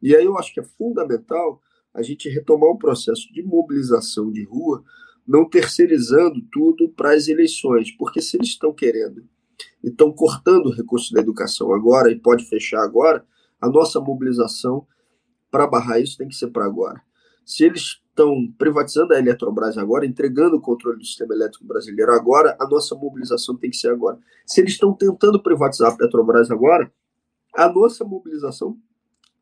E 0.00 0.14
aí 0.14 0.24
eu 0.24 0.36
acho 0.36 0.52
que 0.52 0.60
é 0.60 0.64
fundamental 0.64 1.60
a 1.94 2.02
gente 2.02 2.28
retomar 2.28 2.70
o 2.70 2.78
processo 2.78 3.32
de 3.32 3.42
mobilização 3.42 4.32
de 4.32 4.42
rua, 4.44 4.82
não 5.26 5.48
terceirizando 5.48 6.42
tudo 6.50 6.88
para 6.88 7.14
as 7.14 7.28
eleições, 7.28 7.92
porque 7.92 8.20
se 8.20 8.36
eles 8.36 8.48
estão 8.48 8.72
querendo 8.72 9.24
e 9.84 9.88
estão 9.88 10.10
cortando 10.10 10.66
o 10.66 10.72
recurso 10.72 11.12
da 11.12 11.20
educação 11.20 11.72
agora 11.72 12.10
e 12.10 12.18
pode 12.18 12.44
fechar 12.46 12.82
agora, 12.82 13.24
a 13.60 13.68
nossa 13.68 14.00
mobilização 14.00 14.86
para 15.52 15.68
barrar 15.68 16.00
isso 16.00 16.18
tem 16.18 16.26
que 16.26 16.34
ser 16.34 16.48
para 16.48 16.64
agora. 16.64 17.00
Se 17.46 17.64
eles 17.64 18.00
estão 18.08 18.52
privatizando 18.58 19.14
a 19.14 19.18
Eletrobras 19.18 19.78
agora, 19.78 20.04
entregando 20.04 20.56
o 20.56 20.60
controle 20.60 20.98
do 20.98 21.04
sistema 21.04 21.34
elétrico 21.34 21.64
brasileiro 21.64 22.12
agora, 22.12 22.56
a 22.58 22.66
nossa 22.66 22.96
mobilização 22.96 23.56
tem 23.56 23.70
que 23.70 23.76
ser 23.76 23.90
agora. 23.90 24.18
Se 24.44 24.60
eles 24.60 24.72
estão 24.72 24.92
tentando 24.92 25.40
privatizar 25.40 25.92
a 25.92 25.96
Petrobras 25.96 26.50
agora, 26.50 26.92
a 27.54 27.68
nossa 27.68 28.04
mobilização 28.04 28.76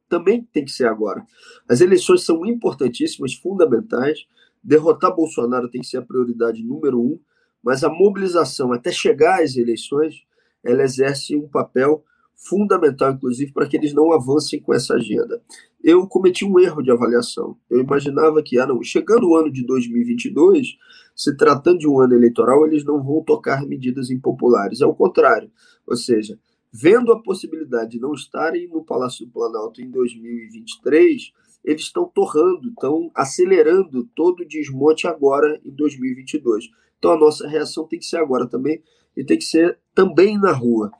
também 0.08 0.42
tem 0.52 0.64
que 0.64 0.72
ser 0.72 0.88
agora. 0.88 1.24
As 1.68 1.80
eleições 1.80 2.24
são 2.24 2.44
importantíssimas, 2.44 3.34
fundamentais. 3.34 4.26
Derrotar 4.62 5.14
Bolsonaro 5.14 5.70
tem 5.70 5.80
que 5.80 5.86
ser 5.86 5.98
a 5.98 6.02
prioridade 6.02 6.62
número 6.62 7.00
um 7.00 7.18
mas 7.62 7.84
a 7.84 7.88
mobilização 7.88 8.72
até 8.72 8.90
chegar 8.90 9.42
às 9.42 9.56
eleições, 9.56 10.24
ela 10.64 10.82
exerce 10.82 11.36
um 11.36 11.48
papel 11.48 12.04
fundamental, 12.40 13.12
inclusive, 13.12 13.52
para 13.52 13.68
que 13.68 13.76
eles 13.76 13.92
não 13.92 14.12
avancem 14.12 14.60
com 14.60 14.72
essa 14.72 14.94
agenda. 14.94 15.42
Eu 15.84 16.06
cometi 16.06 16.44
um 16.44 16.58
erro 16.58 16.82
de 16.82 16.90
avaliação. 16.90 17.56
Eu 17.68 17.80
imaginava 17.80 18.42
que, 18.42 18.58
ah, 18.58 18.66
não, 18.66 18.82
chegando 18.82 19.28
o 19.28 19.36
ano 19.36 19.52
de 19.52 19.64
2022, 19.64 20.76
se 21.14 21.36
tratando 21.36 21.78
de 21.80 21.86
um 21.86 22.00
ano 22.00 22.14
eleitoral, 22.14 22.66
eles 22.66 22.82
não 22.82 23.02
vão 23.02 23.22
tocar 23.22 23.66
medidas 23.66 24.10
impopulares. 24.10 24.80
É 24.80 24.86
o 24.86 24.94
contrário. 24.94 25.50
Ou 25.86 25.96
seja, 25.96 26.38
vendo 26.72 27.12
a 27.12 27.22
possibilidade 27.22 27.92
de 27.92 28.00
não 28.00 28.14
estarem 28.14 28.68
no 28.68 28.82
Palácio 28.82 29.26
do 29.26 29.32
Planalto 29.32 29.82
em 29.82 29.90
2023, 29.90 31.32
eles 31.62 31.82
estão 31.82 32.06
torrando, 32.06 32.68
estão 32.68 33.10
acelerando 33.14 34.08
todo 34.14 34.40
o 34.40 34.48
desmonte 34.48 35.06
agora 35.06 35.60
em 35.62 35.70
2022. 35.70 36.70
Então 36.98 37.12
a 37.12 37.18
nossa 37.18 37.46
reação 37.46 37.86
tem 37.86 37.98
que 37.98 38.06
ser 38.06 38.16
agora 38.16 38.46
também 38.46 38.82
e 39.14 39.24
tem 39.24 39.36
que 39.36 39.44
ser 39.44 39.78
também 39.94 40.38
na 40.38 40.52
rua. 40.52 40.90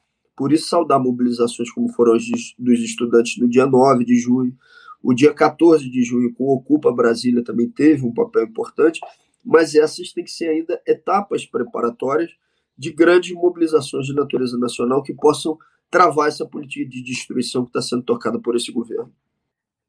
Por 0.41 0.55
isso, 0.55 0.69
saudar 0.69 0.99
mobilizações 0.99 1.71
como 1.71 1.93
foram 1.93 2.15
as 2.15 2.23
dos 2.59 2.81
estudantes 2.81 3.37
no 3.37 3.47
dia 3.47 3.67
9 3.67 4.07
de 4.07 4.17
junho, 4.17 4.57
o 5.03 5.13
dia 5.13 5.35
14 5.35 5.87
de 5.91 6.03
junho, 6.03 6.33
com 6.33 6.45
o 6.45 6.55
Ocupa 6.55 6.91
Brasília, 6.91 7.45
também 7.45 7.69
teve 7.69 8.07
um 8.07 8.15
papel 8.15 8.45
importante, 8.45 8.99
mas 9.45 9.75
essas 9.75 10.15
têm 10.15 10.25
que 10.25 10.31
ser 10.31 10.49
ainda 10.49 10.81
etapas 10.87 11.45
preparatórias 11.45 12.31
de 12.75 12.91
grandes 12.91 13.35
mobilizações 13.35 14.07
de 14.07 14.15
natureza 14.15 14.57
nacional 14.57 15.03
que 15.03 15.13
possam 15.13 15.59
travar 15.91 16.29
essa 16.29 16.47
política 16.47 16.89
de 16.89 17.03
destruição 17.03 17.65
que 17.65 17.69
está 17.69 17.83
sendo 17.83 18.03
tocada 18.03 18.41
por 18.41 18.57
esse 18.57 18.73
governo. 18.73 19.13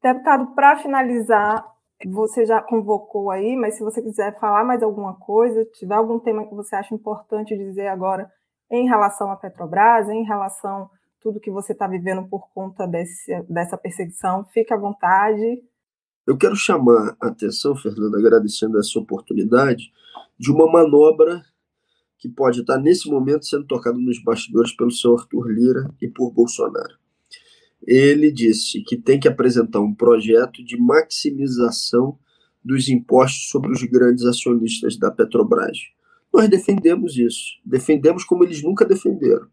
Deputado, 0.02 0.54
para 0.54 0.76
finalizar, 0.76 1.64
você 2.04 2.44
já 2.44 2.60
convocou 2.60 3.30
aí, 3.30 3.56
mas 3.56 3.78
se 3.78 3.82
você 3.82 4.02
quiser 4.02 4.38
falar 4.38 4.64
mais 4.64 4.82
alguma 4.82 5.14
coisa, 5.14 5.64
tiver 5.72 5.94
algum 5.94 6.18
tema 6.18 6.46
que 6.46 6.54
você 6.54 6.76
acha 6.76 6.94
importante 6.94 7.56
dizer 7.56 7.86
agora 7.86 8.30
em 8.72 8.88
relação 8.88 9.30
à 9.30 9.36
Petrobras, 9.36 10.08
em 10.08 10.24
relação 10.24 10.90
tudo 11.20 11.38
que 11.38 11.50
você 11.50 11.72
está 11.72 11.86
vivendo 11.86 12.26
por 12.28 12.48
conta 12.52 12.84
desse, 12.86 13.40
dessa 13.42 13.78
perseguição, 13.78 14.44
fique 14.46 14.74
à 14.74 14.76
vontade. 14.76 15.62
Eu 16.26 16.36
quero 16.36 16.56
chamar 16.56 17.16
a 17.20 17.28
atenção, 17.28 17.76
Fernando, 17.76 18.16
agradecendo 18.16 18.78
essa 18.78 18.98
oportunidade, 18.98 19.92
de 20.36 20.50
uma 20.50 20.66
manobra 20.66 21.42
que 22.18 22.28
pode 22.28 22.62
estar 22.62 22.78
nesse 22.78 23.08
momento 23.08 23.46
sendo 23.46 23.66
tocada 23.66 23.98
nos 23.98 24.20
bastidores 24.22 24.74
pelo 24.74 24.90
senhor 24.90 25.20
Arthur 25.20 25.46
Lira 25.48 25.88
e 26.00 26.08
por 26.08 26.32
Bolsonaro 26.32 27.02
ele 27.86 28.30
disse 28.30 28.80
que 28.82 28.96
tem 28.96 29.18
que 29.18 29.28
apresentar 29.28 29.80
um 29.80 29.94
projeto 29.94 30.64
de 30.64 30.78
maximização 30.78 32.18
dos 32.64 32.88
impostos 32.88 33.48
sobre 33.48 33.72
os 33.72 33.82
grandes 33.82 34.24
acionistas 34.24 34.96
da 34.96 35.10
Petrobras. 35.10 35.78
Nós 36.32 36.48
defendemos 36.48 37.16
isso, 37.16 37.60
defendemos 37.64 38.24
como 38.24 38.44
eles 38.44 38.62
nunca 38.62 38.84
defenderam. 38.84 39.46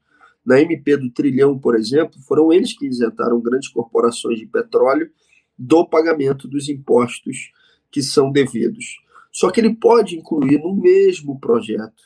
Na 0.45 0.61
MP 0.61 0.95
do 0.95 1.11
trilhão, 1.11 1.59
por 1.59 1.75
exemplo, 1.75 2.19
foram 2.21 2.51
eles 2.53 2.77
que 2.77 2.87
isentaram 2.87 3.41
grandes 3.41 3.69
corporações 3.69 4.39
de 4.39 4.45
petróleo 4.45 5.11
do 5.57 5.85
pagamento 5.85 6.47
dos 6.47 6.69
impostos 6.69 7.51
que 7.91 8.01
são 8.01 8.31
devidos. 8.31 8.85
Só 9.31 9.51
que 9.51 9.59
ele 9.59 9.75
pode 9.75 10.15
incluir 10.17 10.59
no 10.59 10.73
mesmo 10.73 11.39
projeto 11.39 12.01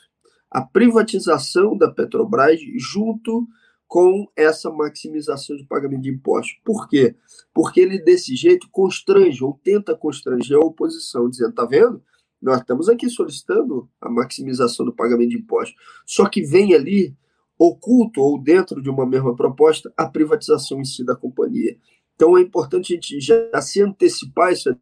a 0.50 0.60
privatização 0.62 1.76
da 1.76 1.90
Petrobras 1.90 2.60
junto 2.76 3.46
com 3.86 4.26
essa 4.36 4.70
maximização 4.70 5.56
de 5.56 5.64
pagamento 5.64 6.02
de 6.02 6.10
impostos. 6.10 6.58
Por 6.64 6.88
quê? 6.88 7.14
Porque 7.52 7.80
ele, 7.80 7.98
desse 7.98 8.34
jeito, 8.34 8.68
constrange 8.70 9.42
ou 9.42 9.58
tenta 9.62 9.96
constranger 9.96 10.56
a 10.56 10.64
oposição, 10.64 11.28
dizendo: 11.28 11.50
está 11.50 11.64
vendo? 11.64 12.02
Nós 12.40 12.58
estamos 12.58 12.88
aqui 12.88 13.08
solicitando 13.08 13.88
a 14.00 14.10
maximização 14.10 14.84
do 14.84 14.94
pagamento 14.94 15.30
de 15.30 15.38
impostos. 15.38 15.74
Só 16.04 16.28
que 16.28 16.42
vem 16.42 16.74
ali, 16.74 17.16
oculto 17.58 18.20
ou 18.20 18.42
dentro 18.42 18.82
de 18.82 18.90
uma 18.90 19.06
mesma 19.06 19.34
proposta, 19.34 19.92
a 19.96 20.06
privatização 20.06 20.80
em 20.80 20.84
si 20.84 21.04
da 21.04 21.16
companhia. 21.16 21.76
Então 22.14 22.36
é 22.36 22.42
importante 22.42 22.92
a 22.92 22.96
gente 22.96 23.20
já 23.20 23.60
se 23.60 23.82
antecipar 23.82 24.52
isso, 24.52 24.76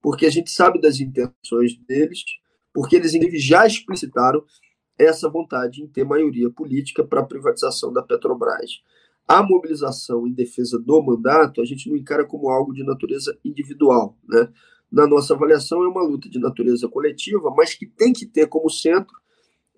porque 0.00 0.26
a 0.26 0.30
gente 0.30 0.50
sabe 0.50 0.80
das 0.80 1.00
intenções 1.00 1.76
deles, 1.86 2.22
porque 2.72 2.96
eles 2.96 3.12
já 3.44 3.66
explicitaram 3.66 4.44
essa 4.98 5.28
vontade 5.28 5.82
em 5.82 5.86
ter 5.86 6.04
maioria 6.04 6.50
política 6.50 7.04
para 7.04 7.20
a 7.20 7.26
privatização 7.26 7.92
da 7.92 8.02
Petrobras. 8.02 8.82
a 9.26 9.42
mobilização 9.42 10.26
em 10.26 10.32
defesa 10.32 10.78
do 10.78 11.02
mandato, 11.02 11.60
a 11.60 11.64
gente 11.64 11.88
não 11.90 11.96
encara 11.96 12.24
como 12.24 12.48
algo 12.48 12.72
de 12.72 12.82
natureza 12.82 13.38
individual. 13.44 14.16
Né? 14.26 14.48
Na 14.90 15.06
nossa 15.06 15.34
avaliação, 15.34 15.82
é 15.82 15.88
uma 15.88 16.02
luta 16.02 16.28
de 16.28 16.38
natureza 16.38 16.88
coletiva, 16.88 17.52
mas 17.56 17.74
que 17.74 17.86
tem 17.86 18.12
que 18.12 18.26
ter 18.26 18.46
como 18.46 18.70
centro 18.70 19.14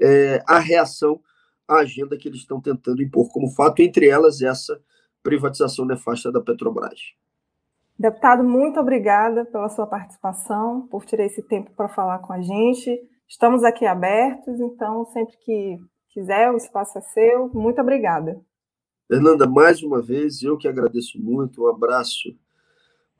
é, 0.00 0.42
a 0.46 0.58
reação 0.58 1.20
à 1.66 1.78
agenda 1.78 2.16
que 2.16 2.28
eles 2.28 2.40
estão 2.40 2.60
tentando 2.60 3.02
impor 3.02 3.28
como 3.32 3.50
fato, 3.50 3.80
entre 3.80 4.08
elas 4.08 4.40
essa 4.40 4.80
privatização 5.22 5.84
nefasta 5.84 6.32
da 6.32 6.40
Petrobras. 6.40 7.00
Deputado, 7.98 8.42
muito 8.42 8.80
obrigada 8.80 9.44
pela 9.44 9.68
sua 9.68 9.86
participação, 9.86 10.86
por 10.88 11.04
tirar 11.04 11.26
esse 11.26 11.42
tempo 11.42 11.70
para 11.76 11.86
falar 11.86 12.20
com 12.20 12.32
a 12.32 12.40
gente. 12.40 12.98
Estamos 13.28 13.62
aqui 13.62 13.84
abertos, 13.84 14.58
então 14.58 15.04
sempre 15.06 15.36
que 15.44 15.78
quiser, 16.08 16.50
o 16.50 16.56
espaço 16.56 16.96
é 16.96 17.00
seu. 17.02 17.50
Muito 17.52 17.80
obrigada. 17.80 18.40
Fernanda, 19.06 19.46
mais 19.46 19.82
uma 19.82 20.00
vez, 20.00 20.42
eu 20.42 20.56
que 20.56 20.66
agradeço 20.66 21.20
muito. 21.20 21.64
Um 21.64 21.68
abraço 21.68 22.30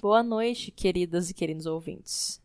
Boa 0.01 0.21
noite, 0.21 0.71
queridas 0.71 1.29
e 1.29 1.33
queridos 1.33 1.65
ouvintes. 1.65 2.43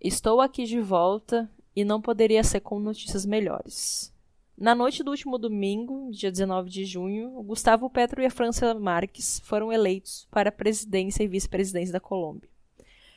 Estou 0.00 0.42
aqui 0.42 0.64
de 0.64 0.78
volta 0.78 1.50
e 1.74 1.82
não 1.82 2.02
poderia 2.02 2.44
ser 2.44 2.60
com 2.60 2.78
notícias 2.78 3.24
melhores. 3.24 4.14
Na 4.56 4.74
noite 4.74 5.02
do 5.02 5.10
último 5.10 5.38
domingo, 5.38 6.10
dia 6.10 6.30
19 6.30 6.68
de 6.68 6.84
junho, 6.84 7.30
Gustavo 7.42 7.88
Petro 7.88 8.20
e 8.20 8.26
a 8.26 8.30
França 8.30 8.74
Marques 8.74 9.40
foram 9.40 9.72
eleitos 9.72 10.28
para 10.30 10.50
a 10.50 10.52
presidência 10.52 11.22
e 11.24 11.28
vice-presidência 11.28 11.94
da 11.94 12.00
Colômbia, 12.00 12.48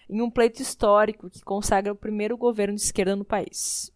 em 0.09 0.21
um 0.21 0.31
pleito 0.31 0.61
histórico 0.61 1.29
que 1.29 1.41
consagra 1.41 1.91
o 1.91 1.97
primeiro 1.97 2.37
governo 2.37 2.75
de 2.75 2.81
esquerda 2.81 3.15
no 3.15 3.25
país. 3.25 3.93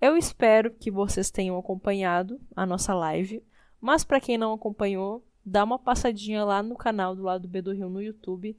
Eu 0.00 0.16
espero 0.16 0.72
que 0.72 0.90
vocês 0.90 1.30
tenham 1.30 1.56
acompanhado 1.56 2.40
a 2.56 2.66
nossa 2.66 2.92
live, 2.92 3.44
mas 3.80 4.02
para 4.02 4.20
quem 4.20 4.36
não 4.36 4.52
acompanhou, 4.52 5.24
dá 5.46 5.62
uma 5.62 5.78
passadinha 5.78 6.44
lá 6.44 6.64
no 6.64 6.74
canal 6.74 7.14
do 7.14 7.22
lado 7.22 7.46
B 7.46 7.62
do 7.62 7.72
Rio 7.72 7.88
no 7.88 8.02
YouTube 8.02 8.56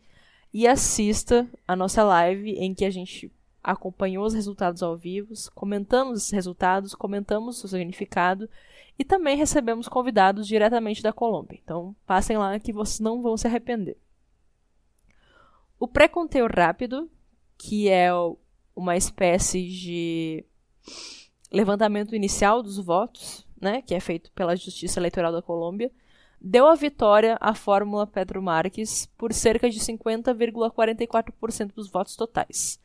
e 0.53 0.67
assista 0.67 1.49
a 1.67 1.75
nossa 1.75 2.03
live 2.03 2.51
em 2.51 2.73
que 2.73 2.85
a 2.85 2.89
gente 2.89 3.31
acompanhou 3.63 4.25
os 4.25 4.33
resultados 4.33 4.83
ao 4.83 4.97
vivo, 4.97 5.33
comentamos 5.55 6.19
esses 6.19 6.31
resultados, 6.31 6.93
comentamos 6.93 7.63
o 7.63 7.67
significado 7.67 8.49
e 8.99 9.03
também 9.03 9.37
recebemos 9.37 9.87
convidados 9.87 10.45
diretamente 10.45 11.01
da 11.01 11.13
Colômbia. 11.13 11.59
Então, 11.63 11.95
passem 12.05 12.37
lá 12.37 12.59
que 12.59 12.73
vocês 12.73 12.99
não 12.99 13.21
vão 13.21 13.37
se 13.37 13.47
arrepender. 13.47 13.97
O 15.79 15.87
pré-conteúdo 15.87 16.53
rápido, 16.55 17.09
que 17.57 17.89
é 17.89 18.09
uma 18.75 18.95
espécie 18.95 19.67
de 19.67 20.45
levantamento 21.51 22.15
inicial 22.15 22.61
dos 22.61 22.77
votos, 22.77 23.47
né, 23.59 23.81
que 23.81 23.95
é 23.95 23.99
feito 23.99 24.31
pela 24.33 24.55
Justiça 24.55 24.99
Eleitoral 24.99 25.31
da 25.31 25.41
Colômbia, 25.41 25.91
deu 26.43 26.67
a 26.67 26.75
vitória 26.75 27.37
à 27.39 27.55
fórmula 27.55 28.05
Pedro 28.05 28.41
Marques 28.41 29.05
por 29.17 29.31
cerca 29.31 29.69
de 29.69 29.79
50,44% 29.79 31.73
dos 31.73 31.89
votos 31.89 32.17
totais, 32.17 32.77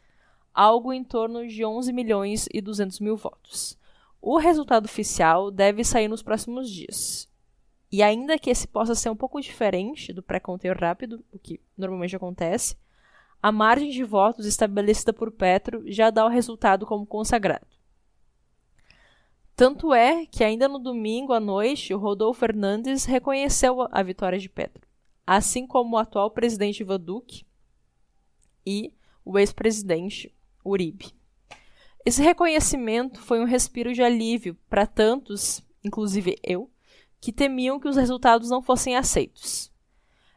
algo 0.54 0.92
em 0.92 1.02
torno 1.02 1.44
de 1.44 1.64
11 1.64 1.92
milhões 1.92 2.46
e 2.54 2.60
200 2.60 3.00
mil 3.00 3.16
votos. 3.16 3.76
O 4.22 4.38
resultado 4.38 4.84
oficial 4.84 5.50
deve 5.50 5.82
sair 5.82 6.06
nos 6.06 6.22
próximos 6.22 6.70
dias. 6.70 7.28
E 7.90 8.00
ainda 8.02 8.38
que 8.38 8.50
esse 8.50 8.68
possa 8.68 8.94
ser 8.94 9.10
um 9.10 9.16
pouco 9.16 9.40
diferente 9.40 10.12
do 10.12 10.22
pré-conteúdo 10.22 10.78
rápido, 10.78 11.24
o 11.32 11.38
que 11.38 11.60
normalmente 11.76 12.14
acontece, 12.14 12.76
a 13.42 13.50
margem 13.50 13.90
de 13.90 14.04
votos 14.04 14.46
estabelecida 14.46 15.12
por 15.12 15.32
Petro 15.32 15.82
já 15.86 16.10
dá 16.10 16.24
o 16.24 16.28
resultado 16.28 16.86
como 16.86 17.06
consagrado. 17.06 17.66
Tanto 19.58 19.92
é 19.92 20.24
que 20.24 20.44
ainda 20.44 20.68
no 20.68 20.78
domingo 20.78 21.32
à 21.32 21.40
noite, 21.40 21.92
o 21.92 21.98
Rodolfo 21.98 22.38
Fernandes 22.38 23.04
reconheceu 23.04 23.88
a 23.90 24.04
vitória 24.04 24.38
de 24.38 24.48
Petro, 24.48 24.86
assim 25.26 25.66
como 25.66 25.96
o 25.96 25.98
atual 25.98 26.30
presidente 26.30 26.84
Ivan 26.84 27.00
Duque 27.00 27.44
e 28.64 28.94
o 29.24 29.36
ex-presidente 29.36 30.32
Uribe. 30.64 31.12
Esse 32.06 32.22
reconhecimento 32.22 33.20
foi 33.20 33.40
um 33.40 33.44
respiro 33.44 33.92
de 33.92 34.00
alívio 34.00 34.56
para 34.70 34.86
tantos, 34.86 35.60
inclusive 35.82 36.36
eu, 36.40 36.70
que 37.20 37.32
temiam 37.32 37.80
que 37.80 37.88
os 37.88 37.96
resultados 37.96 38.48
não 38.48 38.62
fossem 38.62 38.94
aceitos. 38.94 39.72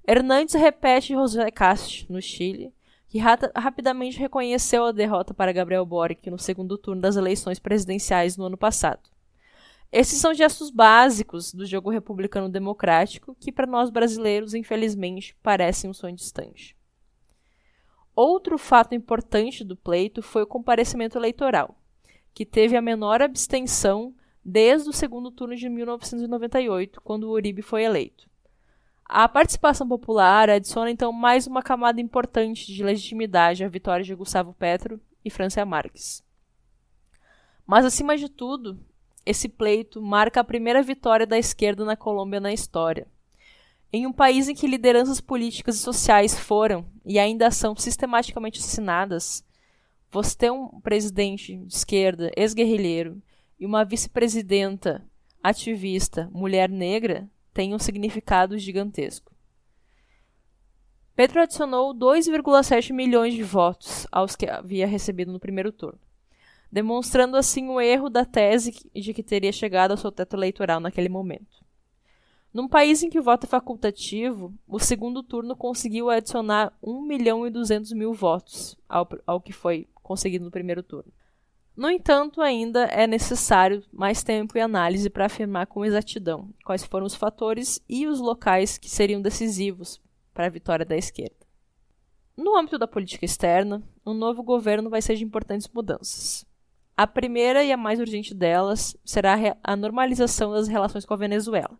Hernandes 0.07 0.55
repete 0.55 1.13
José 1.13 1.51
Cast, 1.51 2.11
no 2.11 2.19
Chile, 2.19 2.73
que 3.11 3.19
rapidamente 3.19 4.17
reconheceu 4.17 4.85
a 4.85 4.91
derrota 4.93 5.33
para 5.33 5.51
Gabriel 5.51 5.85
Boric 5.85 6.29
no 6.31 6.39
segundo 6.39 6.77
turno 6.77 7.01
das 7.01 7.17
eleições 7.17 7.59
presidenciais 7.59 8.37
no 8.37 8.45
ano 8.45 8.55
passado. 8.55 9.09
Esses 9.91 10.17
são 10.17 10.33
gestos 10.33 10.69
básicos 10.69 11.53
do 11.53 11.65
jogo 11.65 11.89
republicano 11.89 12.47
democrático 12.47 13.35
que, 13.37 13.51
para 13.51 13.67
nós 13.67 13.89
brasileiros, 13.89 14.53
infelizmente, 14.53 15.35
parecem 15.43 15.89
um 15.89 15.93
sonho 15.93 16.15
distante. 16.15 16.73
Outro 18.15 18.57
fato 18.57 18.95
importante 18.95 19.65
do 19.65 19.75
pleito 19.75 20.21
foi 20.21 20.43
o 20.43 20.47
comparecimento 20.47 21.17
eleitoral, 21.17 21.75
que 22.33 22.45
teve 22.45 22.77
a 22.77 22.81
menor 22.81 23.21
abstenção 23.21 24.15
desde 24.41 24.87
o 24.89 24.93
segundo 24.93 25.29
turno 25.31 25.57
de 25.57 25.67
1998, 25.67 27.01
quando 27.01 27.25
o 27.25 27.31
Uribe 27.31 27.61
foi 27.61 27.83
eleito. 27.83 28.30
A 29.13 29.27
participação 29.27 29.85
popular 29.85 30.49
adiciona 30.49 30.89
então 30.89 31.11
mais 31.11 31.45
uma 31.45 31.61
camada 31.61 31.99
importante 31.99 32.73
de 32.73 32.81
legitimidade 32.81 33.61
à 33.61 33.67
vitória 33.67 34.05
de 34.05 34.15
Gustavo 34.15 34.53
Petro 34.53 35.01
e 35.25 35.29
Francia 35.29 35.65
Marques. 35.65 36.23
Mas, 37.67 37.83
acima 37.83 38.15
de 38.15 38.29
tudo, 38.29 38.79
esse 39.25 39.49
pleito 39.49 40.01
marca 40.01 40.39
a 40.39 40.45
primeira 40.45 40.81
vitória 40.81 41.27
da 41.27 41.37
esquerda 41.37 41.83
na 41.83 41.97
Colômbia 41.97 42.39
na 42.39 42.53
história. 42.53 43.05
Em 43.91 44.07
um 44.07 44.13
país 44.13 44.47
em 44.47 44.55
que 44.55 44.65
lideranças 44.65 45.19
políticas 45.19 45.75
e 45.75 45.79
sociais 45.79 46.39
foram 46.39 46.85
e 47.05 47.19
ainda 47.19 47.51
são 47.51 47.75
sistematicamente 47.75 48.61
assassinadas, 48.61 49.43
você 50.09 50.37
ter 50.37 50.51
um 50.53 50.79
presidente 50.79 51.57
de 51.57 51.75
esquerda, 51.75 52.31
ex-guerrilheiro, 52.33 53.21
e 53.59 53.65
uma 53.65 53.83
vice-presidenta 53.83 55.05
ativista, 55.43 56.29
mulher 56.31 56.69
negra, 56.69 57.29
tem 57.53 57.73
um 57.73 57.79
significado 57.79 58.57
gigantesco. 58.57 59.31
Petro 61.15 61.41
adicionou 61.41 61.93
2,7 61.93 62.93
milhões 62.93 63.33
de 63.33 63.43
votos 63.43 64.07
aos 64.11 64.35
que 64.35 64.49
havia 64.49 64.87
recebido 64.87 65.31
no 65.31 65.39
primeiro 65.39 65.71
turno, 65.71 65.99
demonstrando 66.71 67.35
assim 67.35 67.67
o 67.69 67.79
erro 67.79 68.09
da 68.09 68.25
tese 68.25 68.89
de 68.93 69.13
que 69.13 69.21
teria 69.21 69.51
chegado 69.51 69.91
ao 69.91 69.97
seu 69.97 70.11
teto 70.11 70.35
eleitoral 70.35 70.79
naquele 70.79 71.09
momento. 71.09 71.61
Num 72.53 72.67
país 72.67 73.01
em 73.01 73.09
que 73.09 73.19
o 73.19 73.23
voto 73.23 73.45
é 73.45 73.47
facultativo, 73.47 74.53
o 74.67 74.79
segundo 74.79 75.23
turno 75.23 75.55
conseguiu 75.55 76.09
adicionar 76.09 76.73
1 76.83 77.01
milhão 77.01 77.47
e 77.47 77.49
200 77.49 77.93
mil 77.93 78.13
votos 78.13 78.77
ao, 78.89 79.07
ao 79.25 79.39
que 79.39 79.53
foi 79.53 79.87
conseguido 79.95 80.43
no 80.43 80.51
primeiro 80.51 80.83
turno. 80.83 81.11
No 81.75 81.89
entanto, 81.89 82.41
ainda 82.41 82.83
é 82.85 83.07
necessário 83.07 83.83
mais 83.91 84.21
tempo 84.21 84.57
e 84.57 84.61
análise 84.61 85.09
para 85.09 85.25
afirmar 85.25 85.67
com 85.67 85.85
exatidão 85.85 86.49
quais 86.65 86.83
foram 86.83 87.05
os 87.05 87.15
fatores 87.15 87.81
e 87.87 88.05
os 88.07 88.19
locais 88.19 88.77
que 88.77 88.89
seriam 88.89 89.21
decisivos 89.21 90.01
para 90.33 90.45
a 90.45 90.49
vitória 90.49 90.85
da 90.85 90.97
esquerda. 90.97 91.35
No 92.35 92.57
âmbito 92.57 92.77
da 92.77 92.87
política 92.87 93.25
externa, 93.25 93.81
o 94.03 94.13
novo 94.13 94.43
governo 94.43 94.89
vai 94.89 95.01
ser 95.01 95.15
de 95.15 95.23
importantes 95.23 95.69
mudanças. 95.73 96.45
A 96.95 97.07
primeira 97.07 97.63
e 97.63 97.71
a 97.71 97.77
mais 97.77 97.99
urgente 97.99 98.33
delas 98.33 98.95
será 99.03 99.35
a 99.63 99.75
normalização 99.75 100.51
das 100.51 100.67
relações 100.67 101.05
com 101.05 101.13
a 101.13 101.17
Venezuela. 101.17 101.79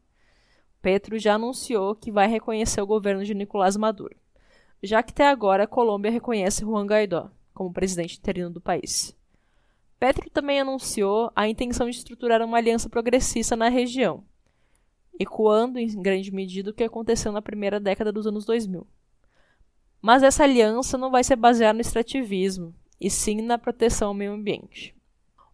Petro 0.82 1.19
já 1.19 1.36
anunciou 1.36 1.95
que 1.95 2.12
vai 2.12 2.27
reconhecer 2.27 2.82
o 2.82 2.88
governo 2.88 3.23
de 3.23 3.36
Nicolás 3.36 3.77
Maduro. 3.77 4.15
já 4.82 5.04
que 5.04 5.12
até 5.12 5.27
agora 5.27 5.65
a 5.65 5.67
Colômbia 5.67 6.10
reconhece 6.10 6.65
Juan 6.65 6.88
Guaidó 6.88 7.30
como 7.54 7.71
presidente 7.71 8.17
interino 8.17 8.49
do 8.49 8.60
país. 8.60 9.15
Petro 10.01 10.31
também 10.31 10.59
anunciou 10.59 11.31
a 11.35 11.47
intenção 11.47 11.87
de 11.87 11.95
estruturar 11.95 12.41
uma 12.41 12.57
aliança 12.57 12.89
progressista 12.89 13.55
na 13.55 13.69
região, 13.69 14.23
ecoando 15.19 15.77
em 15.77 16.01
grande 16.01 16.31
medida 16.31 16.71
o 16.71 16.73
que 16.73 16.83
aconteceu 16.83 17.31
na 17.31 17.39
primeira 17.39 17.79
década 17.79 18.11
dos 18.11 18.25
anos 18.25 18.43
2000. 18.43 18.87
Mas 20.01 20.23
essa 20.23 20.43
aliança 20.43 20.97
não 20.97 21.11
vai 21.11 21.23
ser 21.23 21.35
baseada 21.35 21.75
no 21.75 21.81
extrativismo, 21.81 22.73
e 22.99 23.11
sim 23.11 23.43
na 23.43 23.59
proteção 23.59 24.07
ao 24.07 24.13
meio 24.15 24.33
ambiente. 24.33 24.95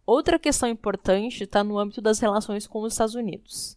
Outra 0.06 0.38
questão 0.38 0.66
importante 0.66 1.44
está 1.44 1.62
no 1.62 1.78
âmbito 1.78 2.00
das 2.00 2.18
relações 2.18 2.66
com 2.66 2.80
os 2.80 2.94
Estados 2.94 3.14
Unidos. 3.14 3.76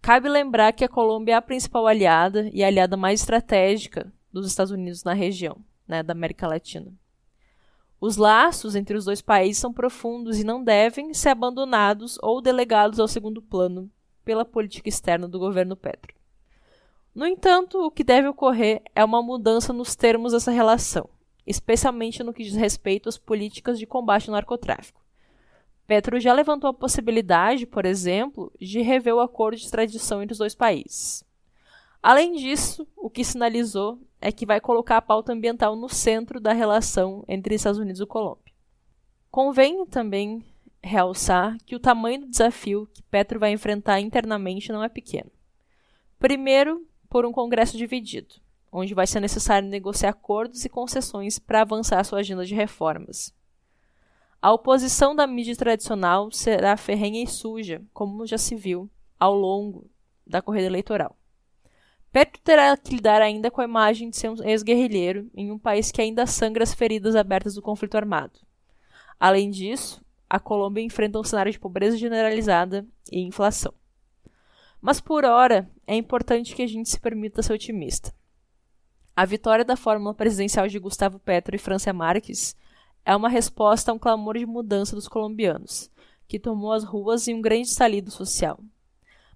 Cabe 0.00 0.30
lembrar 0.30 0.72
que 0.72 0.82
a 0.82 0.88
Colômbia 0.88 1.34
é 1.34 1.36
a 1.36 1.42
principal 1.42 1.86
aliada 1.86 2.48
e 2.54 2.64
a 2.64 2.68
aliada 2.68 2.96
mais 2.96 3.20
estratégica 3.20 4.10
dos 4.32 4.46
Estados 4.46 4.72
Unidos 4.72 5.04
na 5.04 5.12
região, 5.12 5.58
né, 5.86 6.02
da 6.02 6.12
América 6.14 6.48
Latina. 6.48 6.90
Os 8.00 8.16
laços 8.16 8.74
entre 8.74 8.96
os 8.96 9.04
dois 9.04 9.20
países 9.20 9.60
são 9.60 9.72
profundos 9.72 10.38
e 10.38 10.44
não 10.44 10.64
devem 10.64 11.12
ser 11.12 11.28
abandonados 11.28 12.18
ou 12.22 12.40
delegados 12.40 12.98
ao 12.98 13.06
segundo 13.06 13.42
plano 13.42 13.90
pela 14.24 14.44
política 14.44 14.88
externa 14.88 15.28
do 15.28 15.38
governo 15.38 15.76
Petro. 15.76 16.14
No 17.14 17.26
entanto, 17.26 17.78
o 17.78 17.90
que 17.90 18.02
deve 18.02 18.28
ocorrer 18.28 18.82
é 18.94 19.04
uma 19.04 19.20
mudança 19.20 19.72
nos 19.72 19.94
termos 19.94 20.32
dessa 20.32 20.50
relação, 20.50 21.10
especialmente 21.46 22.22
no 22.22 22.32
que 22.32 22.44
diz 22.44 22.54
respeito 22.54 23.08
às 23.08 23.18
políticas 23.18 23.78
de 23.78 23.84
combate 23.86 24.30
ao 24.30 24.34
narcotráfico. 24.34 25.04
Petro 25.86 26.18
já 26.20 26.32
levantou 26.32 26.70
a 26.70 26.74
possibilidade, 26.74 27.66
por 27.66 27.84
exemplo, 27.84 28.50
de 28.58 28.80
rever 28.80 29.14
o 29.14 29.20
acordo 29.20 29.56
de 29.56 29.64
extradição 29.64 30.22
entre 30.22 30.32
os 30.32 30.38
dois 30.38 30.54
países. 30.54 31.22
Além 32.02 32.32
disso, 32.32 32.86
o 32.96 33.10
que 33.10 33.22
sinalizou 33.22 33.98
é 34.20 34.32
que 34.32 34.46
vai 34.46 34.60
colocar 34.60 34.96
a 34.96 35.02
pauta 35.02 35.32
ambiental 35.32 35.76
no 35.76 35.88
centro 35.88 36.40
da 36.40 36.52
relação 36.52 37.24
entre 37.28 37.54
Estados 37.54 37.78
Unidos 37.78 38.00
e 38.00 38.06
Colômbia. 38.06 38.52
Convém 39.30 39.84
também 39.86 40.44
realçar 40.82 41.56
que 41.66 41.76
o 41.76 41.80
tamanho 41.80 42.22
do 42.22 42.28
desafio 42.30 42.88
que 42.92 43.02
Petro 43.02 43.38
vai 43.38 43.52
enfrentar 43.52 44.00
internamente 44.00 44.72
não 44.72 44.82
é 44.82 44.88
pequeno. 44.88 45.30
Primeiro, 46.18 46.86
por 47.08 47.26
um 47.26 47.32
Congresso 47.32 47.76
dividido, 47.76 48.36
onde 48.72 48.94
vai 48.94 49.06
ser 49.06 49.20
necessário 49.20 49.68
negociar 49.68 50.10
acordos 50.10 50.64
e 50.64 50.68
concessões 50.68 51.38
para 51.38 51.62
avançar 51.62 52.02
sua 52.04 52.20
agenda 52.20 52.44
de 52.44 52.54
reformas. 52.54 53.34
A 54.40 54.52
oposição 54.52 55.14
da 55.14 55.26
mídia 55.26 55.54
tradicional 55.54 56.30
será 56.30 56.76
ferrenha 56.76 57.22
e 57.22 57.26
suja, 57.26 57.82
como 57.92 58.26
já 58.26 58.38
se 58.38 58.56
viu 58.56 58.88
ao 59.18 59.34
longo 59.34 59.90
da 60.26 60.40
corrida 60.40 60.66
eleitoral. 60.66 61.14
Petro 62.12 62.40
terá 62.42 62.76
que 62.76 62.94
lidar 62.96 63.22
ainda 63.22 63.50
com 63.50 63.60
a 63.60 63.64
imagem 63.64 64.10
de 64.10 64.16
ser 64.16 64.30
um 64.30 64.42
ex-guerrilheiro 64.42 65.30
em 65.32 65.52
um 65.52 65.58
país 65.58 65.92
que 65.92 66.02
ainda 66.02 66.26
sangra 66.26 66.64
as 66.64 66.74
feridas 66.74 67.14
abertas 67.14 67.54
do 67.54 67.62
conflito 67.62 67.96
armado. 67.96 68.40
Além 69.18 69.48
disso, 69.48 70.04
a 70.28 70.40
Colômbia 70.40 70.82
enfrenta 70.82 71.20
um 71.20 71.24
cenário 71.24 71.52
de 71.52 71.58
pobreza 71.58 71.96
generalizada 71.96 72.84
e 73.12 73.20
inflação. 73.20 73.72
Mas 74.80 75.00
por 75.00 75.24
hora, 75.24 75.70
é 75.86 75.94
importante 75.94 76.54
que 76.54 76.62
a 76.62 76.66
gente 76.66 76.88
se 76.88 76.98
permita 76.98 77.42
ser 77.42 77.52
otimista. 77.52 78.12
A 79.14 79.24
vitória 79.24 79.64
da 79.64 79.76
fórmula 79.76 80.14
presidencial 80.14 80.66
de 80.66 80.78
Gustavo 80.78 81.18
Petro 81.18 81.54
e 81.54 81.58
Francia 81.58 81.92
Marques 81.92 82.56
é 83.04 83.14
uma 83.14 83.28
resposta 83.28 83.90
a 83.90 83.94
um 83.94 83.98
clamor 83.98 84.36
de 84.36 84.46
mudança 84.46 84.96
dos 84.96 85.06
colombianos, 85.06 85.90
que 86.26 86.40
tomou 86.40 86.72
as 86.72 86.82
ruas 86.82 87.28
em 87.28 87.34
um 87.34 87.42
grande 87.42 87.68
salido 87.68 88.10
social. 88.10 88.58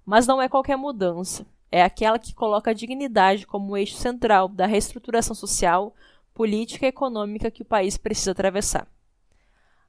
Mas 0.04 0.26
não 0.26 0.40
é 0.40 0.48
qualquer 0.48 0.76
mudança, 0.76 1.46
é 1.74 1.82
aquela 1.82 2.20
que 2.20 2.32
coloca 2.32 2.70
a 2.70 2.74
dignidade 2.74 3.48
como 3.48 3.76
eixo 3.76 3.96
central 3.96 4.46
da 4.46 4.64
reestruturação 4.64 5.34
social, 5.34 5.92
política 6.32 6.86
e 6.86 6.88
econômica 6.88 7.50
que 7.50 7.62
o 7.62 7.64
país 7.64 7.96
precisa 7.96 8.30
atravessar. 8.30 8.86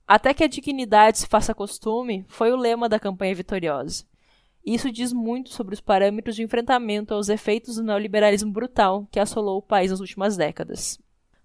Até 0.07 0.33
que 0.33 0.43
a 0.43 0.47
dignidade 0.47 1.19
se 1.19 1.27
faça 1.27 1.53
costume 1.53 2.25
foi 2.27 2.51
o 2.51 2.55
lema 2.55 2.89
da 2.89 2.99
campanha 2.99 3.35
vitoriosa. 3.35 4.03
Isso 4.65 4.91
diz 4.91 5.13
muito 5.13 5.51
sobre 5.51 5.75
os 5.75 5.79
parâmetros 5.79 6.35
de 6.35 6.41
enfrentamento 6.41 7.13
aos 7.13 7.29
efeitos 7.29 7.75
do 7.75 7.83
neoliberalismo 7.83 8.51
brutal 8.51 9.07
que 9.11 9.19
assolou 9.19 9.59
o 9.59 9.61
país 9.61 9.91
nas 9.91 9.99
últimas 9.99 10.35
décadas. 10.35 10.99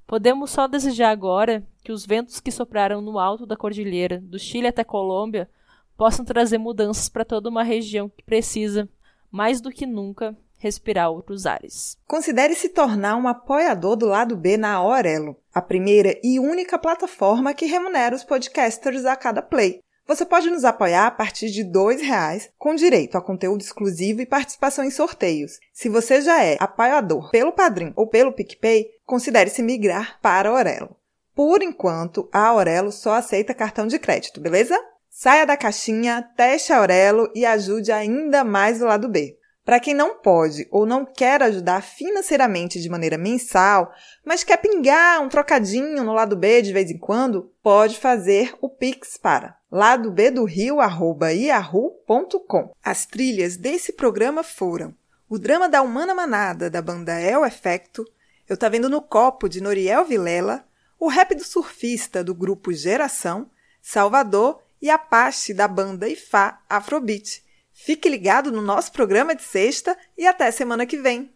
Podemos 0.07 0.51
só 0.51 0.67
desejar 0.67 1.11
agora 1.11 1.63
que 1.85 1.93
os 1.93 2.07
ventos 2.07 2.41
que 2.41 2.51
sopraram 2.51 3.03
no 3.03 3.19
alto 3.19 3.45
da 3.45 3.59
cordilheira, 3.59 4.19
do 4.19 4.39
Chile 4.39 4.69
até 4.69 4.85
Colômbia, 4.85 5.51
possam 5.99 6.25
trazer 6.25 6.57
mudanças 6.57 7.11
para 7.11 7.27
toda 7.27 7.51
uma 7.51 7.63
região 7.63 8.09
que 8.09 8.25
precisa, 8.25 8.89
mais 9.31 9.61
do 9.61 9.71
que 9.71 9.87
nunca, 9.87 10.37
respirar 10.59 11.11
outros 11.11 11.47
ares. 11.47 11.97
Considere 12.07 12.55
se 12.55 12.69
tornar 12.69 13.17
um 13.17 13.27
apoiador 13.27 13.97
do 13.97 14.07
lado 14.07 14.37
B 14.37 14.57
na 14.57 14.75
Aurelo, 14.75 15.37
a 15.53 15.63
primeira 15.63 16.19
e 16.23 16.39
única 16.39 16.79
plataforma 16.79 17.55
que 17.55 17.65
remunera 17.65 18.15
os 18.15 18.25
podcasters 18.25 19.05
a 19.05 19.17
cada 19.17 19.41
play. 19.41 19.81
Você 20.07 20.27
pode 20.27 20.51
nos 20.51 20.65
apoiar 20.65 21.07
a 21.07 21.11
partir 21.11 21.51
de 21.51 21.63
R$ 21.63 21.97
reais, 22.03 22.51
com 22.59 22.75
direito 22.75 23.17
a 23.17 23.23
conteúdo 23.23 23.61
exclusivo 23.61 24.21
e 24.21 24.27
participação 24.27 24.85
em 24.85 24.91
sorteios. 24.91 25.61
Se 25.73 25.89
você 25.89 26.21
já 26.21 26.45
é 26.45 26.57
apoiador 26.59 27.31
pelo 27.31 27.53
Padrim 27.53 27.93
ou 27.95 28.09
pelo 28.09 28.33
PicPay, 28.33 28.89
considere 29.07 29.51
se 29.51 29.63
migrar 29.63 30.19
para 30.21 30.49
a 30.49 30.53
Aurelo. 30.53 30.97
Por 31.33 31.63
enquanto, 31.63 32.29
a 32.33 32.49
Aurelo 32.49 32.91
só 32.91 33.15
aceita 33.15 33.55
cartão 33.55 33.87
de 33.87 33.99
crédito, 33.99 34.41
beleza? 34.41 34.77
Saia 35.11 35.45
da 35.45 35.57
caixinha, 35.57 36.23
teste 36.37 36.73
a 36.73 36.79
Aurelo 36.79 37.29
e 37.35 37.45
ajude 37.45 37.91
ainda 37.91 38.45
mais 38.45 38.81
o 38.81 38.87
lado 38.87 39.09
B. 39.09 39.37
Para 39.65 39.81
quem 39.81 39.93
não 39.93 40.19
pode 40.19 40.69
ou 40.71 40.87
não 40.87 41.05
quer 41.05 41.43
ajudar 41.43 41.83
financeiramente 41.83 42.81
de 42.81 42.89
maneira 42.89 43.19
mensal, 43.19 43.93
mas 44.25 44.45
quer 44.45 44.57
pingar 44.57 45.21
um 45.21 45.29
trocadinho 45.29 46.05
no 46.05 46.13
lado 46.13 46.37
B 46.37 46.63
de 46.63 46.73
vez 46.73 46.89
em 46.91 46.97
quando, 46.97 47.53
pode 47.63 47.99
fazer 47.99 48.55
o 48.61 48.69
Pix 48.69 49.17
para 49.17 49.57
ladobdorio@yahoo.com. 49.71 52.71
As 52.83 53.05
trilhas 53.05 53.57
desse 53.57 53.93
programa 53.93 54.45
foram 54.45 54.95
o 55.29 55.39
drama 55.39 55.69
da 55.69 55.83
Humana 55.83 56.15
Manada 56.15 56.71
da 56.71 56.81
banda 56.81 57.21
El 57.21 57.45
Efecto, 57.45 58.07
Eu 58.49 58.57
tá 58.57 58.69
vendo 58.69 58.89
no 58.89 59.03
copo 59.03 59.49
de 59.49 59.61
Noriel 59.61 60.05
Vilela, 60.05 60.65
o 60.99 61.09
rap 61.09 61.35
do 61.35 61.45
surfista 61.45 62.25
do 62.25 62.35
grupo 62.35 62.73
Geração, 62.73 63.51
Salvador 63.81 64.61
e 64.81 64.89
Apache 64.89 65.53
da 65.53 65.67
banda 65.67 66.09
Ifá 66.09 66.63
Afrobeat. 66.69 67.43
Fique 67.73 68.09
ligado 68.09 68.53
no 68.53 68.63
nosso 68.63 68.93
programa 68.93 69.35
de 69.35 69.43
sexta 69.43 69.97
e 70.17 70.27
até 70.27 70.51
semana 70.51 70.87
que 70.87 70.97
vem. 70.97 71.29